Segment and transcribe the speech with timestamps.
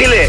[0.00, 0.28] Φίλε,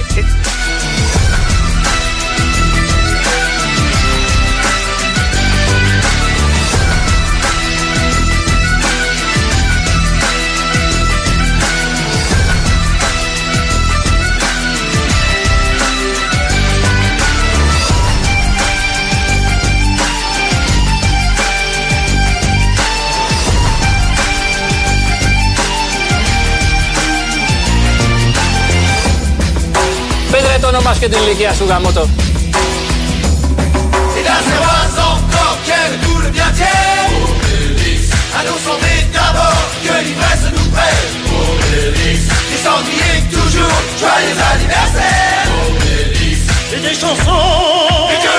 [31.00, 31.08] que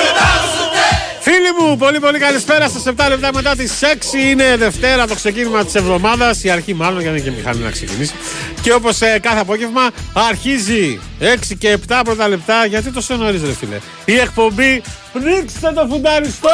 [0.05, 2.69] le bal se tait Φίλοι μου, πολύ πολύ καλησπέρα.
[2.69, 2.91] Σα.
[2.91, 6.43] 7 λεπτά μετά τις 6 είναι Δευτέρα το ξεκίνημα της εβδομάδας.
[6.43, 8.13] Η αρχή, μάλλον, για να είναι και μηχανή να ξεκινήσει.
[8.61, 11.25] Και όπως κάθε απόγευμα αρχίζει 6
[11.57, 12.65] και 7 πρώτα λεπτά.
[12.65, 13.77] Γιατί τόσο νωρί, ρε φίλε.
[14.05, 14.81] Η εκπομπή
[15.13, 16.49] Πνίξτε το φουνταριστό!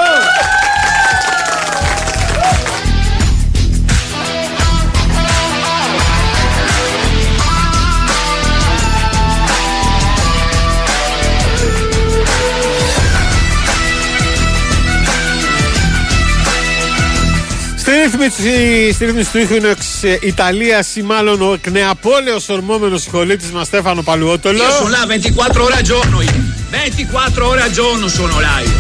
[18.08, 19.86] Ρύθμιση, στη ρύθμιση του ήχου είναι ο εξ
[20.22, 24.64] Ιταλίας ή μάλλον ο εκ Νεαπόλεως ορμόμενος συγχωρήτης μας Στέφανο Παλουότολο.
[24.64, 26.39] Io sono là 24 ore al giorno io.
[26.72, 28.77] 24 ore al giorno sono là io.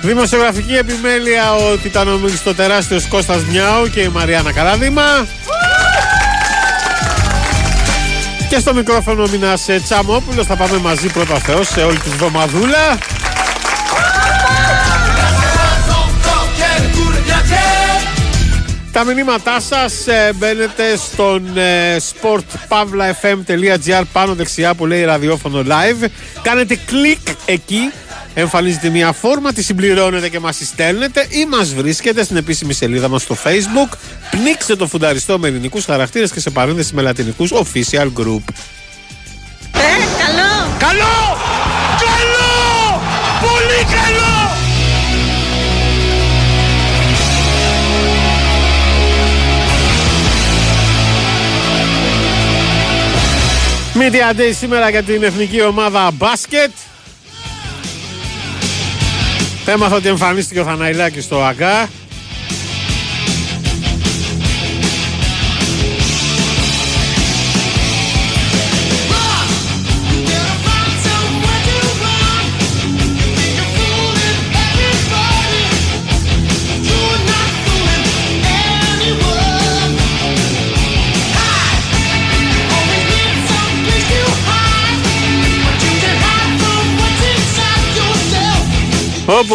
[0.00, 5.26] Δημοσιογραφική επιμέλεια ότι ήταν ο στο τεράστιος Κώστας Μιάου και η Μαριάννα Καράδημα.
[8.48, 12.08] Και στο μικρόφωνο ο Μινάς ε, Τσαμόπουλος θα πάμε μαζί πρώτα Θεός σε όλη τη
[12.08, 12.98] βδομαδούλα.
[18.96, 26.06] Τα μηνύματά σας ε, μπαίνετε στον ε, sportpavlafm.gr πάνω δεξιά που λέει ραδιόφωνο live.
[26.42, 27.92] Κάνετε κλικ εκεί,
[28.34, 33.08] εμφανίζεται μια φόρμα, τη συμπληρώνετε και μας τη στέλνετε ή μας βρίσκετε στην επίσημη σελίδα
[33.08, 33.96] μας στο facebook.
[34.30, 38.42] Πνίξτε το φουνταριστό με ελληνικούς χαρακτήρες και σε παρένθεση με λατινικούς official group.
[39.72, 39.78] Ε,
[40.18, 40.76] καλό!
[40.78, 40.78] Καλό!
[40.78, 41.65] Καλό!
[54.06, 56.70] Media Day σήμερα για την εθνική ομάδα μπάσκετ.
[59.66, 61.88] Έμαθα ότι εμφανίστηκε ο Θαναϊλάκης στο ΑΚΑ.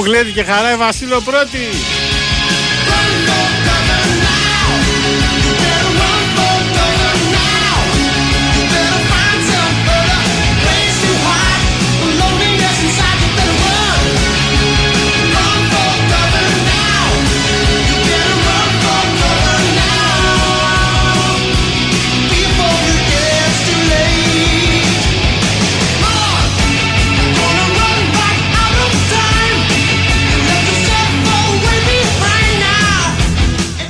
[0.02, 1.70] Όπου γλέντι και χαρά η Βασίλο πρώτη.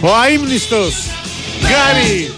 [0.02, 1.06] Ο αείμνηστος
[1.62, 2.34] Γκάρι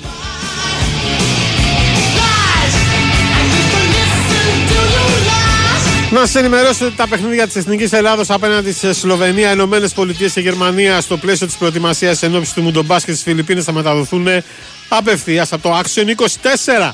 [6.12, 10.40] Να σας ενημερώσω ότι τα παιχνίδια της Εθνικής Ελλάδος απέναντι σε Σλοβενία, Ηνωμένες Πολιτείες και
[10.40, 14.28] Γερμανία στο πλαίσιο της προετοιμασίας ενόψης του Μουντομπάσκετ στις Φιλιππίνες θα μεταδοθούν
[14.90, 16.06] απευθείας από το Action
[16.90, 16.94] 24.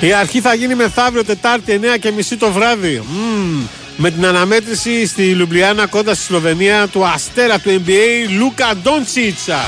[0.00, 3.02] Η αρχή θα γίνει μεθαύριο Τετάρτη 9 και μισή το βράδυ.
[3.08, 3.66] Μμμ.
[4.02, 9.58] Με την αναμέτρηση στη Λουμπλιάνα κοντά στη Σλοβενία του αστέρα του NBA Λούκα Ντόντσιτσα.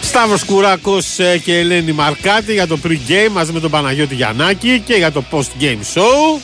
[0.00, 4.94] Σταύρος Κουράκος ε, και Ελένη Μαρκάτη για το pre-game μαζί με τον Παναγιώτη Γιαννάκη και
[4.94, 6.40] για το post-game show.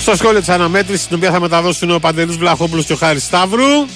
[0.00, 3.86] Στο σχόλιο της αναμέτρησης την οποία θα μεταδώσουν ο Παντελούς Βλαχόπουλος και ο Χάρης Σταύρου.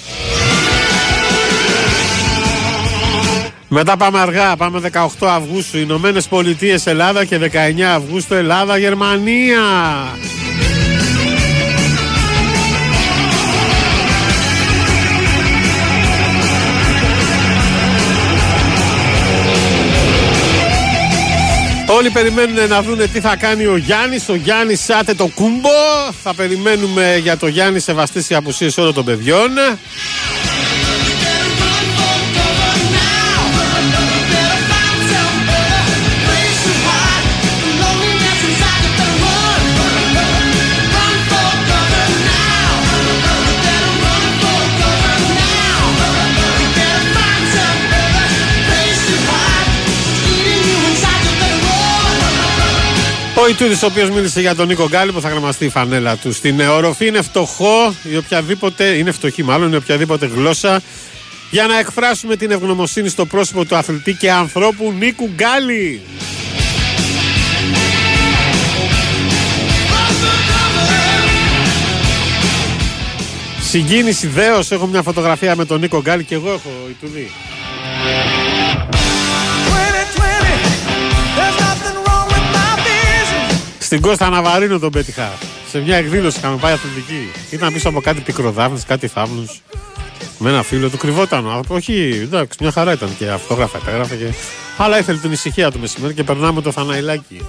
[3.71, 9.63] Μετά πάμε αργά, πάμε 18 Αυγούστου Ηνωμένες Πολιτείες Ελλάδα και 19 Αυγούστου Ελλάδα Γερμανία.
[21.87, 24.29] Όλοι περιμένουν να δουν τι θα κάνει ο Γιάννης.
[24.29, 25.69] Ο Γιάννης σάτε το κούμπο.
[26.23, 29.51] Θα περιμένουμε για το Γιάννη σεβαστές οι απουσίες όλων των παιδιών
[53.49, 56.61] Ιτούδη, ο οποίος μίλησε για τον Νίκο Γκάλη που θα γραμμαστεί η φανέλα του στην
[56.61, 60.83] οροφή, είναι φτωχό, η οποιαδήποτε, είναι φτωχή μάλλον, η οποιαδήποτε γλώσσα,
[61.51, 66.01] για να εκφράσουμε την ευγνωμοσύνη στο πρόσωπο του αθλητή και ανθρώπου Νίκου Γκάλη.
[73.71, 77.31] Συγκίνηση δέος, έχω μια φωτογραφία με τον Νίκο Γκάλη και εγώ έχω Ιτούδη.
[83.89, 85.33] Στην Κώστα Ναβαρίνο τον πέτυχα.
[85.71, 87.31] Σε μια εκδήλωση είχαμε πάει αθλητική.
[87.51, 89.61] Ήταν πίσω από κάτι πικροδάφνες, κάτι θαύλους.
[90.39, 91.77] Με ένα φίλο του κρυβόταν ο άνθρωπος.
[91.77, 94.33] Όχι, εντάξει, μια χαρά ήταν και αυτόγραφα έγραφε Και...
[94.77, 97.41] Αλλά ήθελε την ησυχία του μεσημέρι και περνάμε το φαναϊλάκι.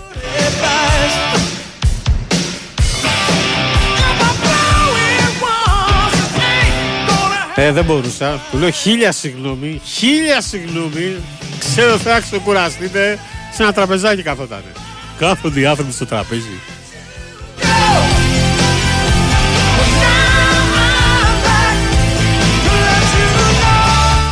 [7.55, 8.41] Ε, δεν μπορούσα.
[8.51, 11.15] Του λέω χίλια συγγνώμη, χίλια συγγνώμη.
[11.59, 13.19] Ξέρω θα ξεκουραστείτε.
[13.53, 14.71] Σε ένα τραπεζάκι καθότανε.
[15.19, 16.59] Κάθονται οι άνθρωποι στο τραπέζι.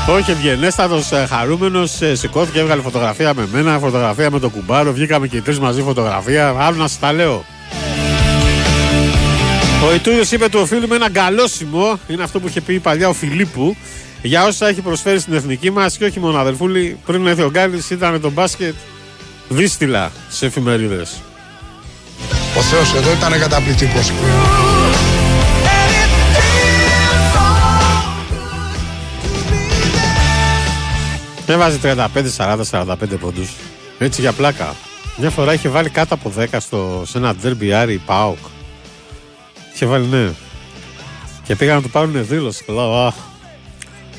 [0.10, 4.94] Όχι, ευγενέστατο, χαρούμενος, σηκώθηκε, έβγαλε φωτογραφία με μένα, φωτογραφία με τον κουμπάρο.
[4.94, 6.56] Βγήκαμε και οι τρεις μαζί φωτογραφία.
[6.60, 7.46] Άλλο να σας τα λέω.
[9.88, 12.00] Ο Ιτούριο είπε του οφείλουμε ένα γκαλόσιμο.
[12.08, 13.76] Είναι αυτό που είχε πει παλιά ο Φιλίππου.
[14.22, 16.98] Για όσα έχει προσφέρει στην εθνική μας και όχι μόνο αδερφούλη.
[17.06, 18.76] Πριν έρθει ο Γκάλης, ήταν το μπάσκετ
[19.50, 21.22] δίστηλα σε εφημερίδες.
[22.58, 24.12] Ο Θεός εδώ ήταν καταπληκτικός.
[31.46, 33.54] Έβαζε 35, 40, 45 πόντους.
[34.00, 34.76] Έτσι για πλάκα.
[35.18, 38.38] Μια φορά είχε βάλει κάτω από 10 στο, σε ένα derby Άρη Πάοκ.
[39.74, 40.30] Είχε βάλει ναι.
[41.44, 42.64] Και πήγαν να του πάρουν δήλωση.
[42.68, 43.14] Λέω, α,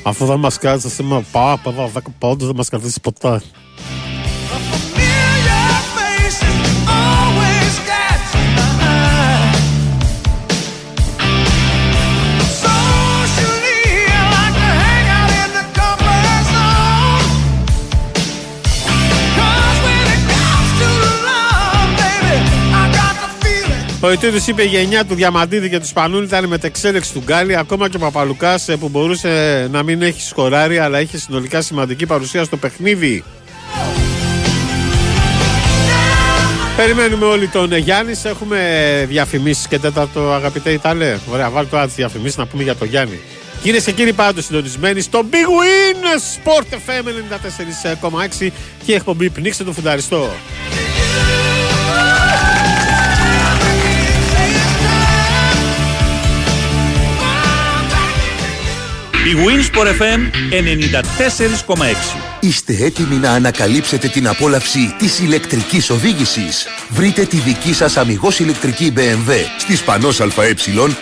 [0.03, 1.59] αφού δεν μας κάνεις εσύ με Πάοκ,
[1.93, 3.41] 10 πόντους δεν μας κρατήσεις ποτέ.
[24.01, 27.57] Ο Ιτούδης είπε η γενιά του Διαμαντίδη και του Σπανούλη ήταν μετεξέλεξη του Γκάλη.
[27.57, 32.05] Ακόμα και ο Παπαλουκάς ε, που μπορούσε να μην έχει σκοράρει, αλλά είχε συνολικά σημαντική
[32.05, 33.23] παρουσία στο παιχνίδι.
[36.75, 38.25] Περιμένουμε όλοι τον Γιάννης.
[38.25, 38.59] Έχουμε
[39.09, 41.17] διαφημίσεις και τέταρτο, αγαπητέ Ιταλέ.
[41.31, 43.19] Ωραία, βάλτε το τι διαφημίσεις να πούμε για τον Γιάννη.
[43.61, 47.05] Κυρίες και κύριοι, πάντως συντονισμένοι στο Big Win Sport FM
[48.41, 48.49] 94,6
[48.85, 50.29] και εκπομπή Πνίξτε το Φουνταριστό.
[59.25, 60.19] Η Winsport FM
[60.51, 66.67] 94,6 Είστε έτοιμοι να ανακαλύψετε την απόλαυση της ηλεκτρικής οδήγησης.
[66.89, 70.53] Βρείτε τη δική σας αμυγός ηλεκτρική BMW στις Πανός ΑΕ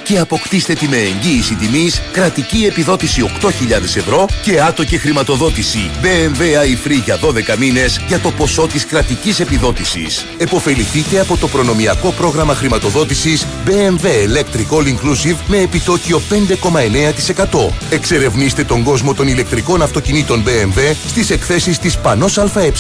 [0.03, 3.49] και αποκτήστε τη με εγγύηση τιμής, κρατική επιδότηση 8.000
[3.81, 10.25] ευρώ και άτοκη χρηματοδότηση BMW iFree για 12 μήνες για το ποσό της κρατικής επιδότησης.
[10.37, 17.73] Εποφεληθείτε από το προνομιακό πρόγραμμα χρηματοδότησης BMW Electric All Inclusive με επιτόκιο 5,9%.
[17.89, 22.71] Εξερευνήστε τον κόσμο των ηλεκτρικών αυτοκινήτων BMW στις εκθέσεις της Πανός ΑΕ.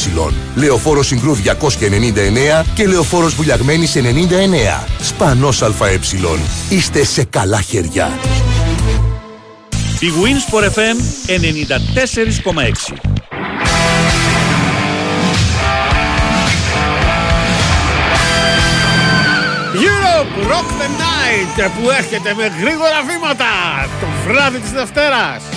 [0.55, 4.87] Λεωφόρος Συγκρού 299 και Λεωφόρος Βουλιαγμένης 99.
[5.01, 5.99] Σπανός ΑΕ.
[6.69, 8.11] Είστε σε καλά χέρια.
[9.99, 12.93] Η Winsport FM 94,6
[19.73, 23.45] Europe Rock the Night που έρχεται με γρήγορα βήματα
[24.01, 25.56] το βράδυ της Δευτέρας.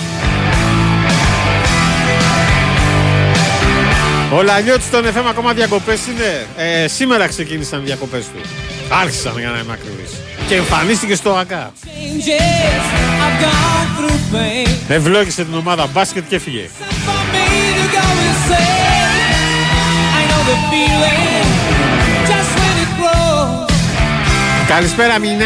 [4.33, 6.47] Ο Λανιώτης στον FM ακόμα διακοπές είναι.
[6.57, 8.41] Ε, σήμερα ξεκίνησαν οι διακοπές του.
[8.89, 10.11] Άρχισαν για να είμαι ακριβής.
[10.47, 11.71] Και εμφανίστηκε στο ΑΚΑ.
[14.87, 16.69] Ευλόγησε την ομάδα μπάσκετ και έφυγε.
[24.67, 25.45] Καλησπέρα Μινά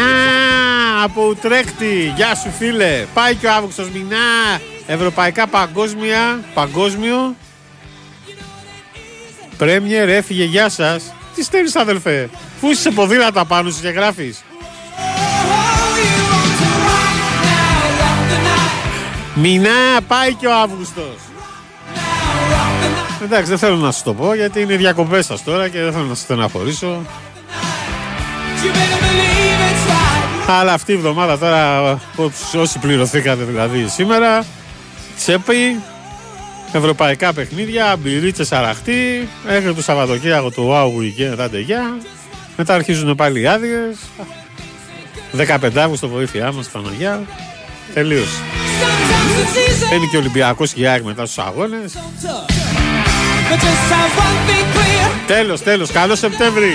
[1.03, 2.13] από Ουτρέχτη.
[2.15, 3.05] Γεια σου φίλε.
[3.13, 4.59] Πάει και ο Αύγουστος Μινά.
[4.87, 6.39] Ευρωπαϊκά παγκόσμια.
[6.53, 7.35] Παγκόσμιο.
[9.57, 11.13] Πρέμιερ έφυγε, γεια σας.
[11.35, 14.43] Τι στέλνεις, αδελφέ; Πού είσαι ποδήλατα πάνω σου και γράφεις;
[19.33, 21.15] Μηνά πάει και ο Αύγουστος.
[23.23, 26.03] Εντάξει, δεν θέλω να σου το πω γιατί είναι διακοπές σας τώρα και δεν θέλω
[26.03, 27.01] να σας στεναχωρήσω.
[30.47, 31.99] Αλλά αυτή η εβδομάδα τώρα,
[32.55, 34.45] όσοι πληρωθήκατε δηλαδή σήμερα,
[35.17, 35.79] τσέπη,
[36.77, 41.97] Ευρωπαϊκά παιχνίδια, μπυρίτσε αραχτή, μέχρι το Σαββατοκύριακο του Wow Weekend, άντε γεια.
[42.57, 43.97] Μετά αρχίζουν πάλι οι άδειες.
[45.37, 47.23] 15 Αύγουστο βοήθειά μας, Παναγιά.
[47.93, 48.41] Τελείωσε.
[49.93, 51.93] Είναι και ο Ολυμπιακός για μετά στους αγώνες.
[55.27, 56.73] Τέλος, τέλος, καλό Σεπτέμβρη.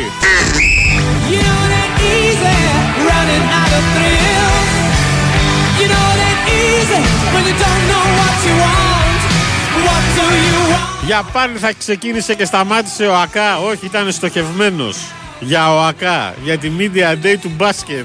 [11.05, 13.59] Για πάλι θα ξεκίνησε και σταμάτησε ο ΑΚΑ.
[13.59, 14.97] Όχι, ήταν στοχευμένος.
[15.41, 18.05] Για ο ΑΚΑ, για τη Media Day του μπάσκετ.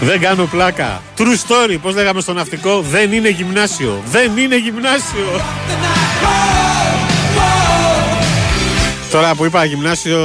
[0.00, 1.02] Δεν κάνω πλάκα.
[1.18, 4.02] True story, πώς λέγαμε στο ναυτικό, δεν είναι γυμνάσιο.
[4.10, 5.40] Δεν είναι γυμνάσιο.
[9.10, 10.20] Τώρα που είπα γυμνάσιο,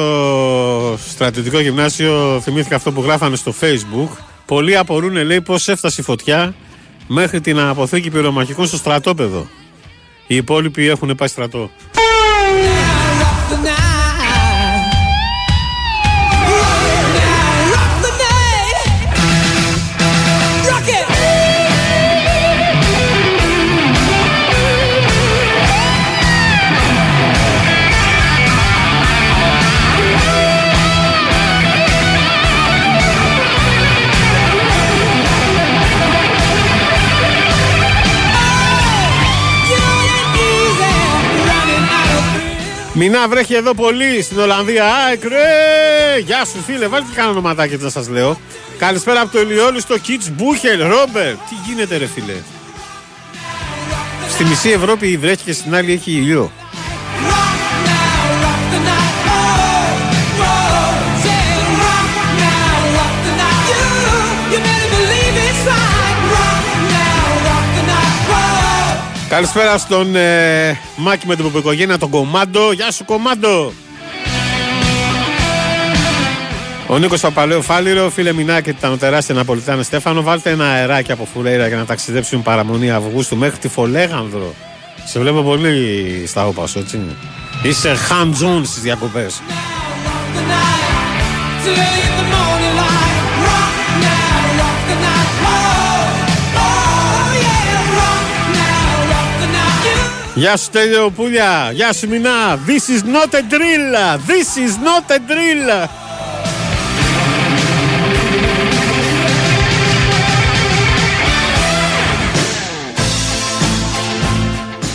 [1.10, 4.17] στρατιωτικό γυμνάσιο, θυμήθηκα αυτό που γράφανε στο facebook.
[4.45, 6.53] Πολλοί απορούν, λέει, πώς έφτασε η φωτιά
[7.07, 9.47] μέχρι την αποθήκη πυρομαχικών στο στρατόπεδο.
[10.27, 11.69] Οι υπόλοιποι έχουν πάει στρατό.
[42.97, 44.85] Μινά βρέχει εδώ πολύ στην Ολλανδία.
[44.85, 45.43] Άικρε!
[46.25, 48.39] Γεια σου φίλε, βάλτε και κανένα ονοματάκι να σας λέω.
[48.77, 51.33] Καλησπέρα από το Ελιόλι στο Kids Μπούχελ, Ρόμπερ.
[51.33, 52.33] Τι γίνεται ρε φίλε;
[54.29, 56.51] Στη μισή Ευρώπη βρέχει και στην άλλη έχει ηλιό.
[69.29, 72.72] Καλησπέρα στον ε, Μάκη με την οικογένεια, τον Κομάντο.
[72.72, 73.74] Γεια σου, Κομάντο.
[76.88, 80.22] Ο Νίκος Παπαλέο Φάληρο, φίλε Μινάκη, ήταν τεράστια Ναπολιτάνε Στέφανο.
[80.22, 84.53] Βάλτε ένα αεράκι από Φουρέιρα για να ταξιδέψουν παραμονή Αυγούστου μέχρι τη Φολέγανδρο.
[85.05, 87.00] Σε βλέπω πολύ στα όπα σου, έτσι.
[87.63, 89.41] Είσαι χαντζούν στις διακοπές.
[100.37, 102.59] Γεια σου Τέλειο Πούλια, γεια σου Μινά.
[102.67, 103.95] This is not a drill,
[104.27, 105.87] this is not a drill.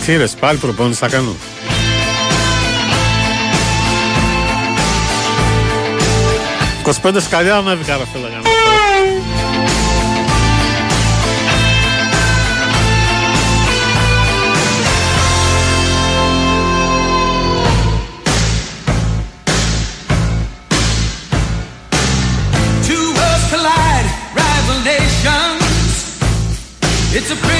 [0.05, 1.35] Τι ρε, πάλι προπόνηση θα κάνω.
[7.03, 8.03] «25 σκαλιά ανέβηκα ρε
[27.13, 27.50] It's a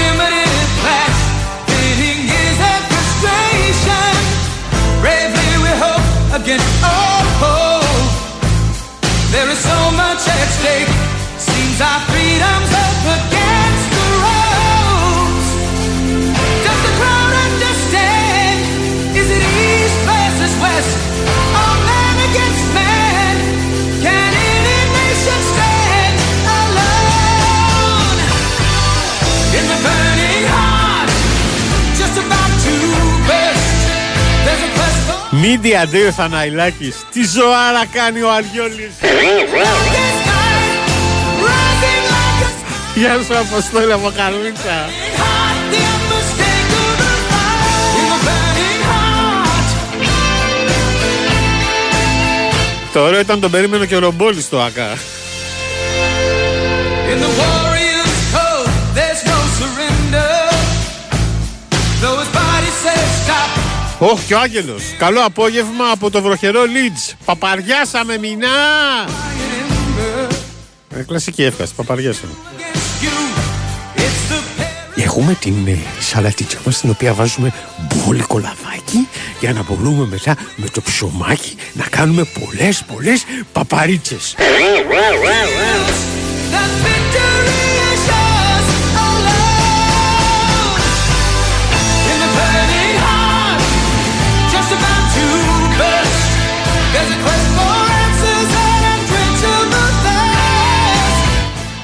[35.42, 38.92] Media Day Θαναϊλάκης Τι ζωάρα κάνει ο Αριόλης
[41.46, 44.90] rising like a Γεια σου Αποστόλη από Καρλίτσα
[45.22, 47.70] heart, the unmistakable fire.
[48.00, 49.68] In the burning heart.
[52.94, 54.98] Το ωραίο ήταν τον περίμενε και ο Ρομπόλης στο ΑΚΑ
[64.04, 68.48] Όχι και ο Άγγελος Καλό απόγευμα από το βροχερό Λίτζ Παπαριάσαμε μηνά
[70.96, 73.10] ε, Κλασική έφταση Παπαριάσαμε against you,
[73.96, 74.62] it's the
[74.98, 75.04] peril.
[75.04, 79.08] Έχουμε την ε, σαλατίτσα μας στην οποία βάζουμε μπόλικο λαδάκι
[79.40, 84.36] για να μπορούμε μετά με το ψωμάκι να κάνουμε πολλές πολλές παπαρίτσες.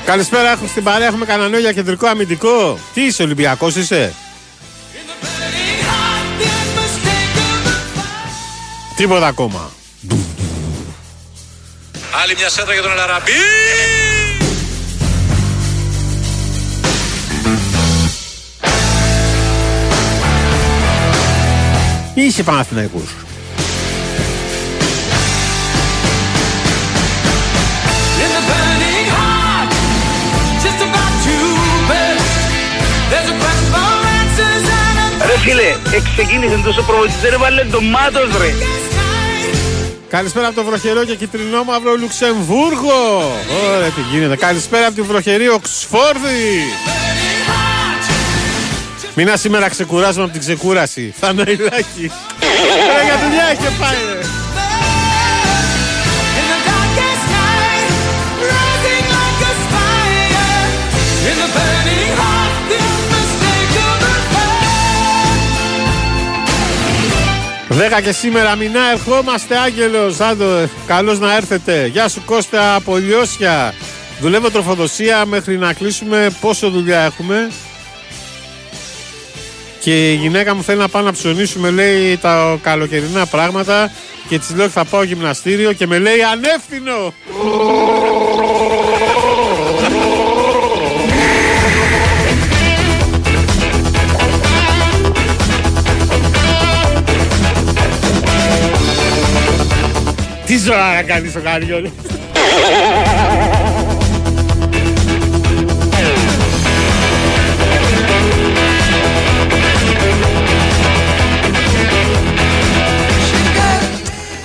[0.08, 2.80] Καλησπέρα, έχουμε στην παρέα, έχουμε κανένα νέο για κεντρικό αμυντικό.
[2.94, 4.14] Τι είσαι, Ολυμπιακός είσαι;
[4.94, 7.82] In the burning heart, the unmistakable
[8.96, 9.72] Τίποτα ακόμα.
[12.24, 13.32] Άλλη μια σέντρα για τον Ελαραμπή.
[22.14, 23.27] Είσαι Παναθηναϊκούς.
[35.28, 38.54] Ρε φίλε, εξεκίνησες τόσο προβολητής, δεν έβαλε το μάτος ρε.
[40.10, 43.32] Καλησπέρα από το βροχερό και κυτρινό μαύρο Λουξεμβούργο.
[43.76, 44.36] Ωραία, τι γίνεται.
[44.36, 46.64] Καλησπέρα από τη βροχερή Οξφόρδη.
[49.16, 51.14] Μήνα σήμερα ξεκουράζουμε από την ξεκούραση.
[51.20, 52.12] Θαναϊλάκι.
[52.96, 54.37] Ρε για δουλειά έχει πάει ρε.
[67.78, 71.86] 10 και σήμερα μηνά ερχόμαστε Άγγελος, άντο, καλώς να έρθετε.
[71.86, 73.74] Γεια σου Κώστα από Λιώσια.
[74.20, 77.52] Δουλεύω τροφοδοσία μέχρι να κλείσουμε πόσο δουλειά έχουμε.
[79.80, 83.92] Και η γυναίκα μου θέλει να πάω να ψωνίσουμε λέει τα καλοκαιρινά πράγματα
[84.30, 87.14] και της λέω θα πάω γυμναστήριο και με λέει ανεύθυνο.
[100.68, 101.92] Τι ζωά να κάνεις ο Καριόλη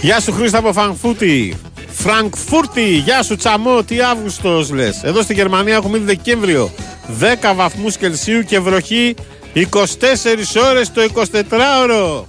[0.00, 1.56] Γεια σου Χρήστα από Φραγκφούρτη.
[1.88, 5.02] Φραγκφούρτη, γεια σου Τσαμό, τι Αύγουστος λες.
[5.02, 6.70] Εδώ στη Γερμανία έχουμε ήδη Δεκέμβριο.
[7.20, 9.14] 10 βαθμούς Κελσίου και βροχή
[9.54, 9.60] 24
[10.70, 12.24] ώρες το 24ωρο.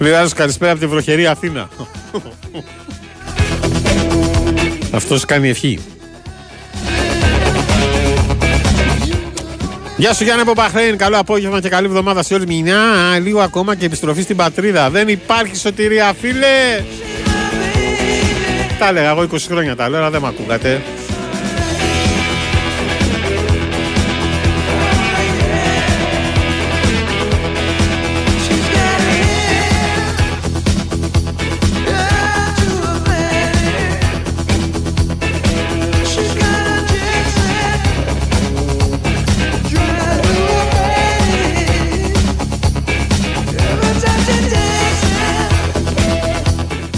[0.00, 1.68] Πληράζω καλησπέρα από τη βροχερή Αθήνα.
[4.92, 5.78] Αυτός κάνει ευχή.
[9.96, 10.96] Γεια σου Γιάννη από Μπαχρέιν.
[10.96, 12.82] Καλό απόγευμα και καλή εβδομάδα σε όλη μηνιά.
[13.22, 14.90] Λίγο ακόμα και επιστροφή στην πατρίδα.
[14.90, 16.84] Δεν υπάρχει σωτηρία, φίλε.
[18.78, 20.82] Τα έλεγα εγώ 20 χρόνια τα λέω, αλλά δεν με ακούγατε.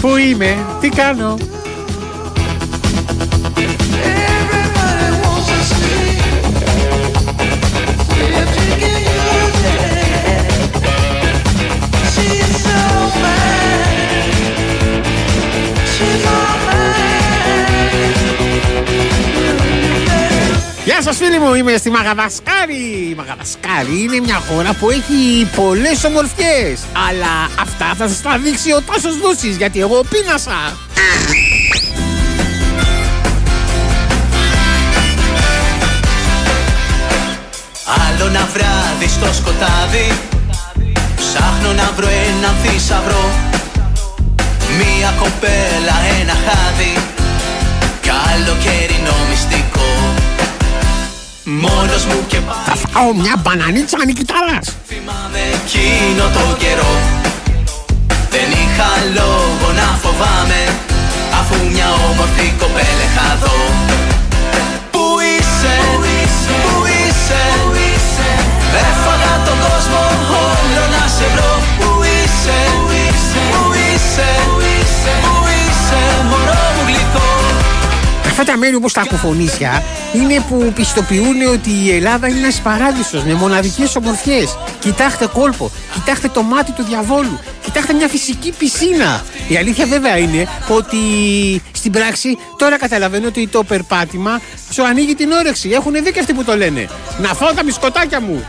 [0.03, 1.37] Πού είμαι, τι κάνω;
[20.93, 22.83] Γεια σας φίλοι μου, είμαι στη Μαγαδασκάρη.
[23.09, 26.79] Η Μαγαδασκάρη είναι μια χώρα που έχει πολλές ομορφιές.
[27.07, 30.59] Αλλά αυτά θα σας τα δείξει ο Τάσος Δούσης, γιατί εγώ πείνασα.
[38.05, 40.07] Άλλο ένα βράδυ στο σκοτάδι
[41.15, 43.29] Ψάχνω να βρω έναν θησαυρό
[44.77, 46.93] Μία κοπέλα, ένα χάδι
[48.01, 49.72] Καλοκαιρινό μυστικό
[51.45, 54.65] Μόνος μου και πάλι Θα φάω μια μπανανίτσα ανικητάρας.
[54.87, 56.93] Θυμάμαι εκείνο το καιρό
[58.29, 60.61] Δεν είχα λόγο να φοβάμαι
[61.39, 63.55] Αφού μια όμορφη κοπέλα είχα δω
[78.43, 83.23] Αυτά τα μέρη όπως τα ακουφωνίσια είναι που πιστοποιούν ότι η Ελλάδα είναι ένας παράδεισος
[83.23, 84.57] με μοναδικές ομορφιές.
[84.79, 89.23] Κοιτάξτε κόλπο, κοιτάξτε το μάτι του διαβόλου, κοιτάξτε μια φυσική πισίνα.
[89.47, 90.97] Η αλήθεια βέβαια είναι ότι
[91.71, 95.69] στην πράξη τώρα καταλαβαίνω ότι το περπάτημα σου ανοίγει την όρεξη.
[95.69, 96.89] Έχουν δει και αυτοί που το λένε.
[97.21, 98.45] Να φάω τα μπισκοτάκια μου.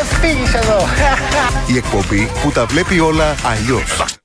[0.00, 0.86] Ευθύγεις εδώ.
[1.66, 4.22] Η εκπομπή που τα βλέπει όλα αλλιώς.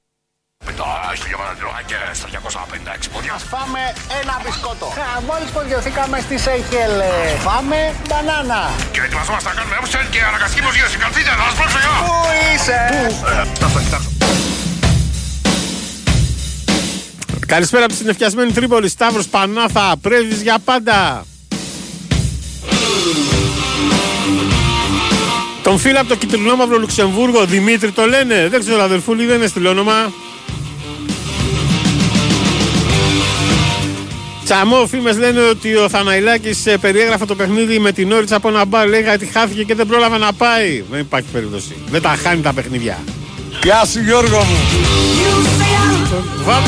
[3.35, 3.79] Ας φάμε
[4.21, 4.85] ένα μπισκότο.
[4.85, 8.61] Α, Μόλις ποδιωθήκαμε στη Σέιχελ, ε, φάμε μπανάνα.
[8.91, 10.97] Και ετοιμαζόμαστε να κάνουμε έμψεν και αναγκαστική προσγείωση.
[10.97, 11.93] Καλτσίτια, να σας πω για.
[12.05, 12.15] Πού
[12.53, 12.79] είσαι;
[17.45, 18.89] Καλησπέρα από τη συνεφιασμένη Τρίπολη.
[18.89, 21.25] Σταύρος Πανάθα, πρέσβης για πάντα.
[25.63, 28.47] Τον φίλο από το κυτρινόμαυρο Λουξεμβούργο, Δημήτρη το λένε.
[28.49, 30.11] Δεν ξέρω, αδερφούλη, δεν είναι στυλόνομα.
[34.49, 38.87] Τσαμό, φήμε λένε ότι ο Θαναϊλάκης περιέγραφε το παιχνίδι με την όριτσα από ένα μπαρ.
[38.87, 40.83] Λέει ότι χάθηκε και δεν πρόλαβε να πάει.
[40.91, 41.75] Δεν υπάρχει περίπτωση.
[41.89, 42.97] Δεν τα χάνει τα παιχνίδια.
[43.63, 44.57] Γεια σου Γιώργο μου.
[46.45, 46.67] Βάμε.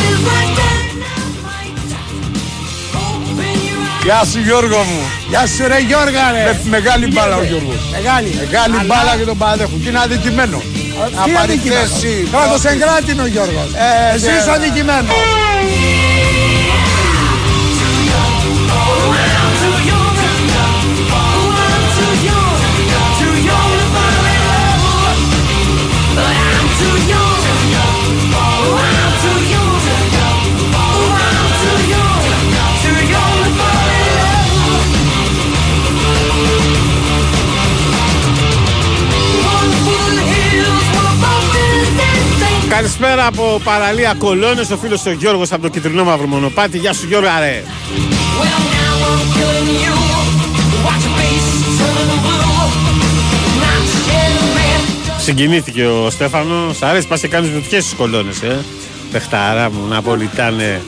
[4.04, 5.02] Γεια σου Γιώργο μου.
[5.30, 6.44] Γεια σου ρε Γιώργα ρε.
[6.64, 7.76] Με μεγάλη μπάλα ο Γιώργος.
[7.92, 8.36] Μεγάλη.
[8.46, 9.82] Μεγάλη Αλλά- μπάλα και τον παραδέχουν.
[9.84, 10.58] Και είναι αδικημένο.
[10.58, 11.82] Τι Να πάρει αδικημένο.
[11.88, 12.28] θέση.
[12.32, 13.70] Κράτος εγκράτηνο Γιώργος.
[14.12, 14.32] Ε, Εσύ ναι.
[14.32, 15.14] είσαι αδικημένο.
[42.82, 46.78] Καλησπέρα από παραλία Κολόνες, ο φίλος ο Γιώργος από το κυτρινό μαύρο μονοπάτι.
[46.78, 47.64] Γεια σου Γιώργα ρε.
[55.20, 56.78] Συγκινήθηκε ο Στέφανος.
[56.78, 58.66] Σ' αρέσει, πας και κάνεις βουτιές στις κολόνες, ε.
[59.12, 60.82] Πεχτάρα μου, να πολιτάνε.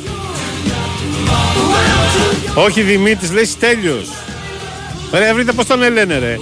[2.54, 4.08] Όχι Δημήτρης, λέει τέλειος.
[5.12, 6.38] Ρε, βρείτε πώς τον λένε, ρε.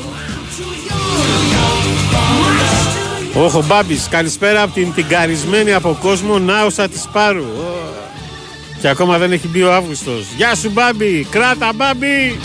[3.33, 7.43] Όχι, ο Μπάμπης, καλησπέρα από την τυγκαρισμένη από κόσμο Νάουσα της Πάρου.
[7.43, 7.89] Ω.
[8.81, 10.25] Και ακόμα δεν έχει μπει ο Αύγουστος.
[10.37, 11.27] Γεια σου, Μπάμπη!
[11.29, 12.39] Κράτα, Μπάμπη!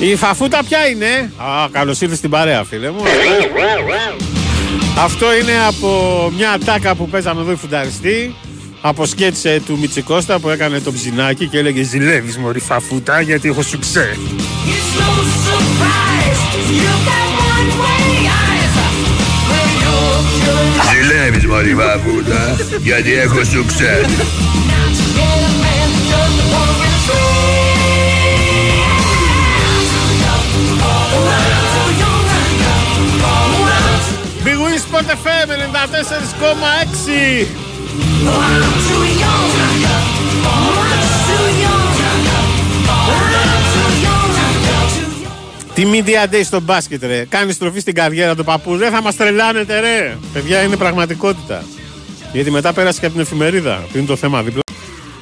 [0.00, 3.02] Η φαφούτα ποια είναι; Α, καλώς ήρθες στην παρέα, φίλε μου.
[5.00, 8.34] Αυτό είναι από μια ατάκα που παίζαμε εδώ οι φουνταριστή.
[8.80, 13.62] Από σκέτσε του Μιτσικώστα που έκανε το ψινάκι και έλεγε Ζηλεύεις μωρή φαφούτα γιατί έχω
[13.62, 14.16] σουξέ.
[20.92, 24.06] Ζηλεύεις μωρή βαβούτα γιατί έχω σου ξέρει
[35.28, 37.46] FM 94,6
[45.74, 47.24] Τι media day στο μπάσκετ ρε.
[47.28, 48.76] Κάνεις στροφή στην καριέρα του παππού.
[48.76, 50.16] Δεν θα μας τρελάνετε ρε.
[50.32, 51.64] Παιδιά είναι πραγματικότητα.
[52.32, 53.84] Γιατί μετά πέρασε και από την εφημερίδα.
[53.92, 54.60] Που είναι το θέμα δίπλα.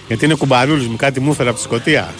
[0.07, 2.14] Γιατί είναι κουμπαρούλης μου Κάτι μου έφερε από τη Σκωτία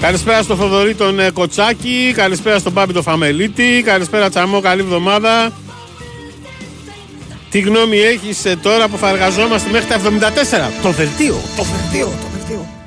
[0.00, 5.52] Καλησπέρα στο Θοδωρή τον ε, Κοτσάκη, καλησπέρα στον Πάμπη τον Φαμελίτη, καλησπέρα Τσαμό, καλή εβδομάδα.
[7.50, 10.00] Τι γνώμη έχεις ε, τώρα που θα εργαζόμαστε μέχρι τα 74.
[10.82, 12.79] Το δελτίο, το δελτίο, το δελτίο.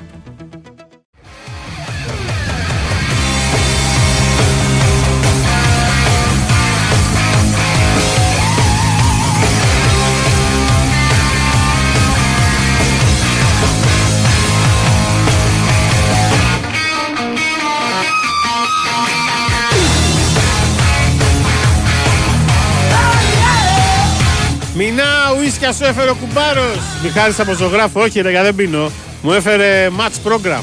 [25.78, 26.78] Σου έφερε ο κουμπάρος.
[27.02, 28.90] Μιχάλης από ζωγράφο, όχι ρε, δεν πίνω.
[29.22, 30.62] Μου έφερε match program.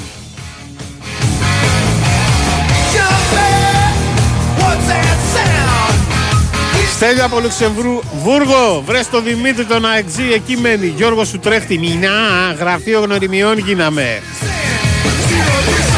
[6.95, 10.88] Στέλιο από Λουξεμβούργο, βρες το Δημήτρη τον αεξή, εκεί μένει.
[10.88, 12.12] Γιώργος σου τρέχτη, μηνά,
[12.60, 14.21] γραφείο γνωριμιών γίναμε.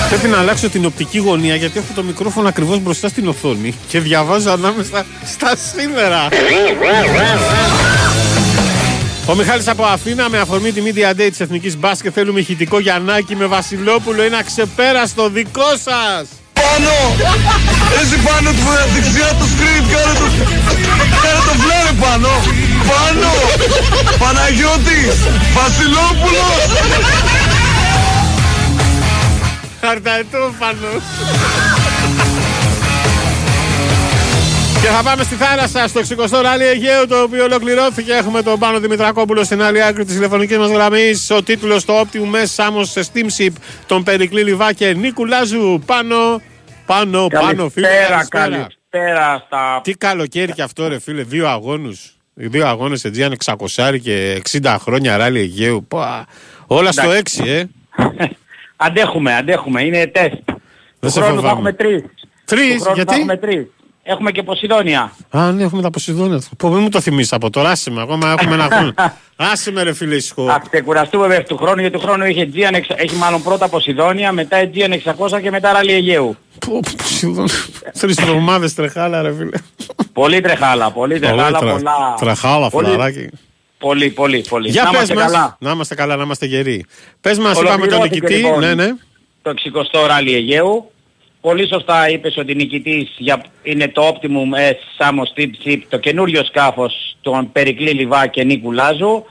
[0.10, 4.00] Πρέπει να αλλάξω την οπτική γωνία γιατί έχω το μικρόφωνο ακριβώς μπροστά στην οθόνη και
[4.00, 6.28] διαβάζω ανάμεσα στα σήμερα.
[9.26, 13.36] Ο Μιχάλης από Αθήνα με αφορμή τη Media Day της Εθνικής Μπάσκετ θέλουμε ηχητικό Γιαννάκη
[13.36, 16.28] με Βασιλόπουλο είναι αξεπέραστο δικό σας.
[16.54, 16.96] Πάνω!
[18.02, 20.26] Εσύ πάνω του δεξιά το screen, κάνε το...
[21.24, 22.30] Κάνε το φλάρε πάνω!
[22.90, 23.32] Πάνω!
[24.20, 25.18] Παναγιώτης!
[25.54, 26.62] Βασιλόπουλος!
[29.82, 31.04] Χαρταετόφανος.
[34.84, 38.12] Και θα πάμε στη θάλασσα στο 60ο ράλι Αιγαίου το οποίο ολοκληρώθηκε.
[38.14, 41.30] Έχουμε τον Πάνο Δημητρακόπουλο στην άλλη άκρη της τηλεφωνικής μας γραμμής.
[41.30, 43.52] Ο τίτλος στο Optimum Mess Σάμο Steamship
[43.88, 45.80] τον Περικλή Λιβά και Νίκου Λάζου.
[45.86, 46.42] Πάνω,
[46.86, 47.88] πάνω, πάνω, φίλε.
[47.88, 48.68] Καλησπέρα, καλησπέρα.
[48.90, 49.82] πέρα στα...
[49.84, 52.16] Τι καλοκαίρι και αυτό ρε φίλε, δύο αγώνους.
[52.34, 55.86] Δύο αγώνες Αιτζίαν 600 και 60 χρόνια ράλι Αιγαίου.
[55.88, 56.28] Πα,
[56.68, 57.64] όλα στο 6 ε.
[58.76, 60.34] αντέχουμε, αντέχουμε, είναι τεστ.
[61.00, 61.50] Του σε χρόνου θα φοβάμαι.
[61.52, 62.04] έχουμε τρεις.
[62.46, 63.68] Τρεις, Του χρόνου γιατί; Θα έχουμε τρεις.
[64.06, 65.12] Έχουμε και Ποσειδόνια.
[65.30, 66.42] Α, ναι, έχουμε τα Ποσειδόνια.
[66.58, 67.70] Πω, μην μου το θυμίσει από τώρα.
[67.70, 68.94] Άσε με, ακόμα έχουμε ένα χρόνο.
[69.52, 70.46] Άσε με, ρε φίλε, ησυχό.
[70.46, 74.32] Θα ξεκουραστούμε βέβαια του χρόνου, γιατί του χρόνου είχε Aegean, εξ- έχει μάλλον πρώτα Ποσειδόνια,
[74.32, 74.94] μετά Aegean
[75.38, 76.38] 600 και μετά ράλι Αιγαίου.
[76.66, 77.54] Πω, πω, Ποσειδόνια.
[78.00, 79.58] Τρεις εβδομάδες τρεχάλα, ρε φίλε.
[80.14, 81.92] Πολύ τρεχάλα, πολύ τρεχάλα, Πολύ πολλά...
[82.20, 83.30] Τρεχάλα, πολύ- φιλαράκι.
[83.78, 84.70] Πολύ, πολύ, πολύ.
[84.70, 85.24] Για Να πες είμαστε μας.
[85.32, 85.58] καλά.
[85.60, 86.86] Να είμαστε καλά, να είμαστε γεροί.
[87.22, 88.34] Πες μας, είπαμε τον Ολοκληρώθηκε, νικητή.
[88.42, 88.88] λοιπόν, Ναι, ναι.
[89.42, 90.92] Το 60ο ράλι Αιγαίου.
[91.44, 96.44] Πολύ σωστά είπες ότι νικητής για, είναι το Optimum S Samos Tip Ship, το καινούριο
[96.44, 99.24] σκάφος των Περικλή Λιβά και Νίκου Λάζου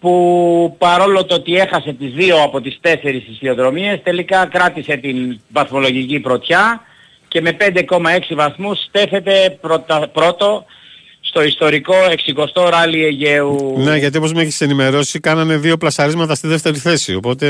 [0.00, 6.20] που παρόλο το ότι έχασε τις δύο από τις τέσσερις ισιοδρομίες τελικά κράτησε την βαθμολογική
[6.20, 6.80] πρωτιά
[7.28, 7.98] και με 5,6
[8.30, 10.64] βαθμούς στέφεται πρώτα, πρώτο
[11.20, 11.94] στο ιστορικό
[12.54, 13.74] 60ο ράλι Αιγαίου.
[13.78, 17.14] Ναι, γιατί όπως με έχεις ενημερώσει, κάνανε δύο πλασαρίσματα στη δεύτερη θέση.
[17.14, 17.46] Οπότε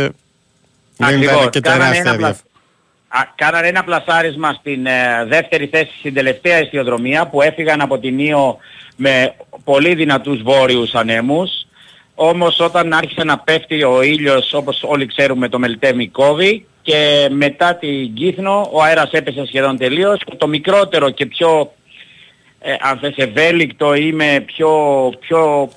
[0.97, 1.35] δεν Ακριβώς.
[1.35, 2.27] ήταν και Κάνανε τεράστια ένα, πλα...
[2.27, 2.49] διαφορά.
[3.04, 3.04] Α,
[3.35, 8.59] κάνανε ένα πλασάρισμα στην ε, δεύτερη θέση στην τελευταία αισιοδρομία που έφυγαν από την Ήο
[8.97, 11.51] με πολύ δυνατούς βόρειους ανέμους.
[12.15, 17.75] Όμως όταν άρχισε να πέφτει ο ήλιος όπως όλοι ξέρουμε το Μελτέμι κόβει και μετά
[17.75, 21.73] την Κύθνο ο αέρας έπεσε σχεδόν τελείως και το μικρότερο και πιο
[22.61, 24.71] ε, αν θες ευέλικτο ή με πιο,
[25.21, 25.71] πιο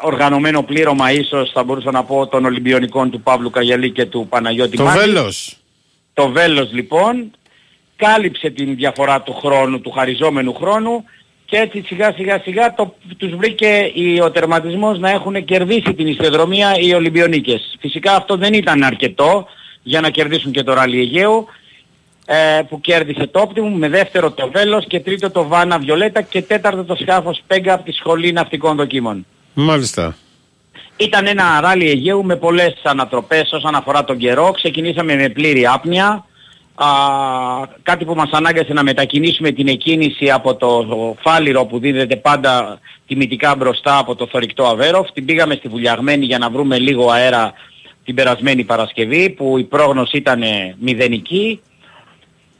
[0.00, 4.76] οργανωμένο πλήρωμα ίσως θα μπορούσα να πω των Ολυμπιονικών του Παύλου Καγιαλή και του Παναγιώτη
[4.76, 4.98] Το Μάκη.
[4.98, 5.56] βέλος.
[6.14, 7.30] Το βέλος λοιπόν
[7.96, 11.04] κάλυψε την διαφορά του χρόνου, του χαριζόμενου χρόνου
[11.44, 16.06] και έτσι σιγά σιγά σιγά το, τους βρήκε η, ο τερματισμός να έχουν κερδίσει την
[16.06, 17.76] ιστιοδρομία οι Ολυμπιονίκες.
[17.80, 19.46] Φυσικά αυτό δεν ήταν αρκετό
[19.82, 21.46] για να κερδίσουν και το ράλι Αιγαίου
[22.26, 26.42] ε, που κέρδισε το Optimum με δεύτερο το Βέλος και τρίτο το Βάνα Βιολέτα και
[26.42, 29.26] τέταρτο το σκάφος Πέγκα από τη Σχολή Ναυτικών Δοκίμων.
[29.54, 30.16] Μάλιστα.
[30.96, 34.50] Ήταν ένα ράλι Αιγαίου με πολλές ανατροπές όσον αφορά τον καιρό.
[34.50, 36.24] Ξεκινήσαμε με πλήρη άπνοια.
[36.74, 36.86] Α,
[37.82, 40.86] κάτι που μας ανάγκασε να μετακινήσουμε την εκκίνηση από το
[41.20, 45.10] φάλιρο που δίδεται πάντα τιμητικά μπροστά από το θορυκτό Αβέροφ.
[45.12, 47.52] Την πήγαμε στη Βουλιαγμένη για να βρούμε λίγο αέρα
[48.04, 50.42] την περασμένη Παρασκευή που η πρόγνωση ήταν
[50.78, 51.60] μηδενική.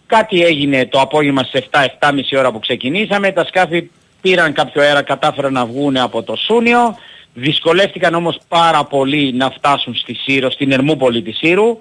[0.06, 3.32] Κάτι έγινε το απόγευμα στις 7-7.30 ώρα που ξεκινήσαμε.
[3.32, 6.96] Τα σκάφη πήραν κάποιο αέρα, κατάφεραν να βγουν από το Σούνιο.
[7.34, 11.78] Δυσκολεύτηκαν όμως πάρα πολύ να φτάσουν στη Σύρο, στην Ερμούπολη της Σύρου.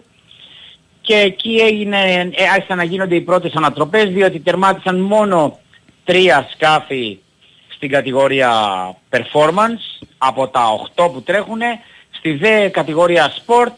[1.02, 1.98] Και εκεί έγινε,
[2.36, 5.60] ε, άρχισαν να γίνονται οι πρώτες ανατροπές διότι τερμάτισαν μόνο
[6.04, 7.18] τρία σκάφη
[7.76, 8.52] στην κατηγορία
[9.10, 10.62] performance από τα
[10.96, 11.60] 8 που τρέχουν.
[12.12, 13.72] Στη δε κατηγορία sport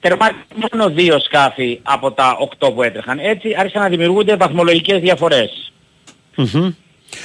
[0.00, 3.18] τερμάτισαν μόνο δύο σκάφη από τα 8 που έτρεχαν.
[3.18, 5.72] Έτσι άρχισαν να δημιουργούνται βαθμολογικές διαφορές.
[6.36, 6.70] Μμμ.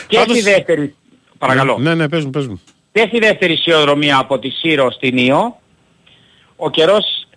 [0.08, 0.96] Και Πάντως- στη δεύτερη,
[1.38, 1.78] παρακαλώ.
[1.78, 2.62] Ναι, ναι, πες μου, πες μου.
[2.98, 5.60] Και στη δεύτερη ισιοδρομία από τη Σύρο στην Ήο,
[6.56, 7.28] ο καιρός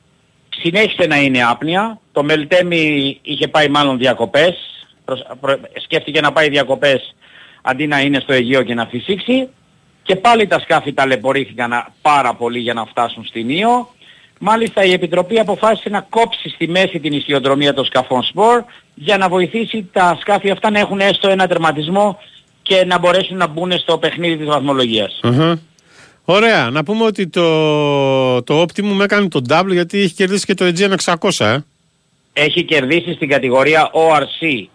[0.48, 2.00] συνέχισε να είναι άπνοια.
[2.12, 4.54] Το Μελτέμι είχε πάει μάλλον διακοπές.
[5.04, 7.14] Προσ- προ- Σκέφτηκε να πάει διακοπές
[7.62, 9.48] αντί να είναι στο Αιγαίο και να φυσήξει.
[10.02, 13.88] Και πάλι τα σκάφη ταλαιπωρήθηκαν α- πάρα πολύ για να φτάσουν στην Ήο.
[14.38, 19.28] Μάλιστα η Επιτροπή αποφάσισε να κόψει στη μέση την ισιοδρομία των σκαφών σπορ για να
[19.28, 22.18] βοηθήσει τα σκάφη αυτά να έχουν έστω ένα τερματισμό
[22.70, 25.20] και να μπορέσουν να μπουν στο παιχνίδι της βαθμολογίας.
[25.22, 25.60] Αχα.
[26.24, 26.70] Ωραία.
[26.70, 31.14] Να πούμε ότι το, το Optimum έκανε τον double γιατί έχει κερδίσει και το Aegean
[31.20, 31.58] 600, ε.
[32.32, 34.66] έχει κερδίσει στην κατηγορία ORC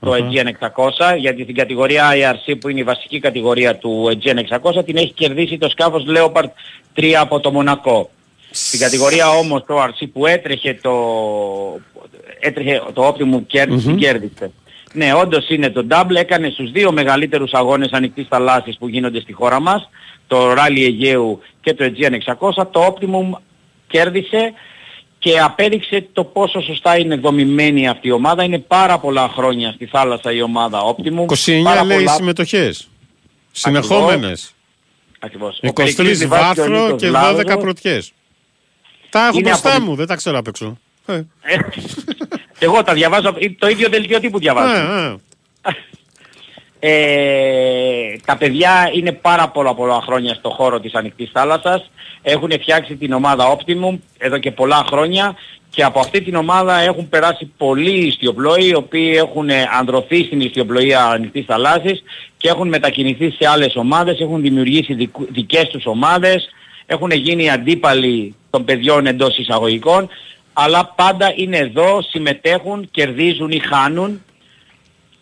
[0.00, 4.84] το Aegean 600 γιατί στην κατηγορία IRC που είναι η βασική κατηγορία του Aegean 600
[4.84, 6.48] την έχει κερδίσει το σκάφος Leopard
[6.96, 8.10] 3 από το Μονακό.
[8.50, 10.94] Στην κατηγορία όμως το ORC που έτρεχε το,
[12.40, 14.50] έτρεχε το Optimum κέρδισε, την κέρδισε.
[14.92, 19.32] Ναι, όντως είναι το double, έκανε στους δύο μεγαλύτερους αγώνες ανοιχτής θαλάσσης που γίνονται στη
[19.32, 19.88] χώρα μας,
[20.26, 23.38] το Rally Αιγαίου και το Aegean 600, το Optimum
[23.86, 24.52] κέρδισε
[25.18, 28.42] και απέδειξε το πόσο σωστά είναι δομημένη αυτή η ομάδα.
[28.42, 31.26] Είναι πάρα πολλά χρόνια στη θάλασσα η ομάδα Optimum.
[31.46, 32.88] 29 Πάρα λέει πολλά- συμμετοχές.
[33.52, 34.54] Συνεχόμενες.
[35.18, 35.58] Ακριβώς.
[35.62, 38.12] Ο 23 Περικλής Λιβάς και ο βάθρο Νίκος και Λάζος 12 πρωτιές.
[39.10, 40.78] Τα έχω Είναι μπροστά από- μου, δεν τα ξέρω απ' έξω.
[42.62, 44.74] Ε, Ε, Εγώ τα διαβάζω, το ίδιο δελτίο τύπου διαβάζω.
[44.74, 45.18] ε,
[45.68, 45.70] ε.
[46.84, 51.90] Ε, τα παιδιά είναι πάρα πολλά πολλά χρόνια στο χώρο της ανοιχτής θάλασσας.
[52.22, 55.36] Έχουν φτιάξει την ομάδα Optimum εδώ και πολλά χρόνια
[55.70, 60.40] και από αυτή την ομάδα έχουν περάσει πολλοί ιστιοπλόοι οι οποίοι έχουν ε, ανδρωθεί στην
[60.40, 62.02] ιστιοπλοεία ανοιχτής θαλάσσης
[62.36, 66.48] και έχουν μετακινηθεί σε άλλες ομάδες, έχουν δημιουργήσει δικου- δικές τους ομάδες,
[66.86, 70.08] έχουν γίνει αντίπαλοι των παιδιών εντός εισαγωγικών
[70.52, 74.22] αλλά πάντα είναι εδώ, συμμετέχουν, κερδίζουν ή χάνουν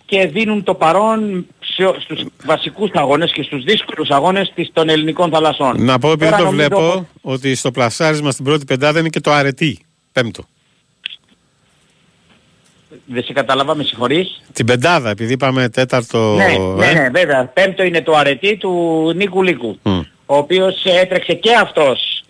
[0.05, 5.31] και δίνουν το παρόν σε, στους βασικούς αγώνες και στους δύσκολους αγώνες της, των ελληνικών
[5.31, 5.85] θαλασσών.
[5.85, 9.21] Να πω επειδή Τώρα το νομίζω βλέπω ότι στο πλασάρισμα στην πρώτη πεντάδα είναι και
[9.21, 9.79] το αρετή.
[10.13, 10.43] Πέμπτο.
[13.07, 14.43] Δεν σε κατάλαβα, με συγχωρείς.
[14.53, 16.35] Την πεντάδα, επειδή είπαμε τέταρτο.
[16.35, 17.47] Ναι, ε; ναι, ναι, βέβαια.
[17.47, 19.79] Πέμπτο είναι το αρετή του Νίκου Λίκου.
[19.83, 20.01] Μμ.
[20.27, 22.25] Ο οποίος έτρεξε και αυτός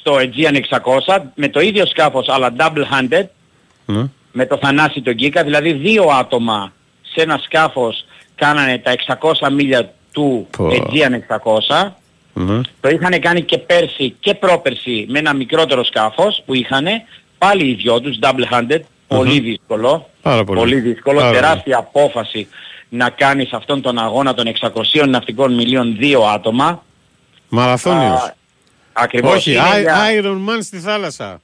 [0.00, 0.60] στο Aegean
[1.06, 3.24] 600 με το ίδιο σκάφος αλλά double-handed
[3.86, 4.04] Ναι.
[4.32, 8.92] με το Θανάση τον Κίκα, δηλαδή δύο άτομα σε ένα σκάφος κάνανε τα
[9.40, 10.68] 600 μίλια του Πω.
[10.72, 11.92] Aegean 600.
[12.32, 12.60] Ναι.
[12.80, 16.86] Το είχαν κάνει και πέρσι και πρόπερσι με ένα μικρότερο σκάφος που είχαν
[17.38, 20.08] πάλι οι δυο τους double-handed, πολύ δύσκολο.
[20.22, 20.80] Πάρα πολύ.
[20.80, 22.48] δύσκολο, Πάρα τεράστια απόφαση
[22.88, 26.82] να κάνεις αυτόν τον αγώνα των 600 ναυτικών μιλίων δύο άτομα.
[27.48, 28.32] Μαραθώνιος.
[28.92, 29.34] Α, Ακριβώς.
[29.34, 31.40] Όχι, Είναι I- για Iron Man στη θάλασσα.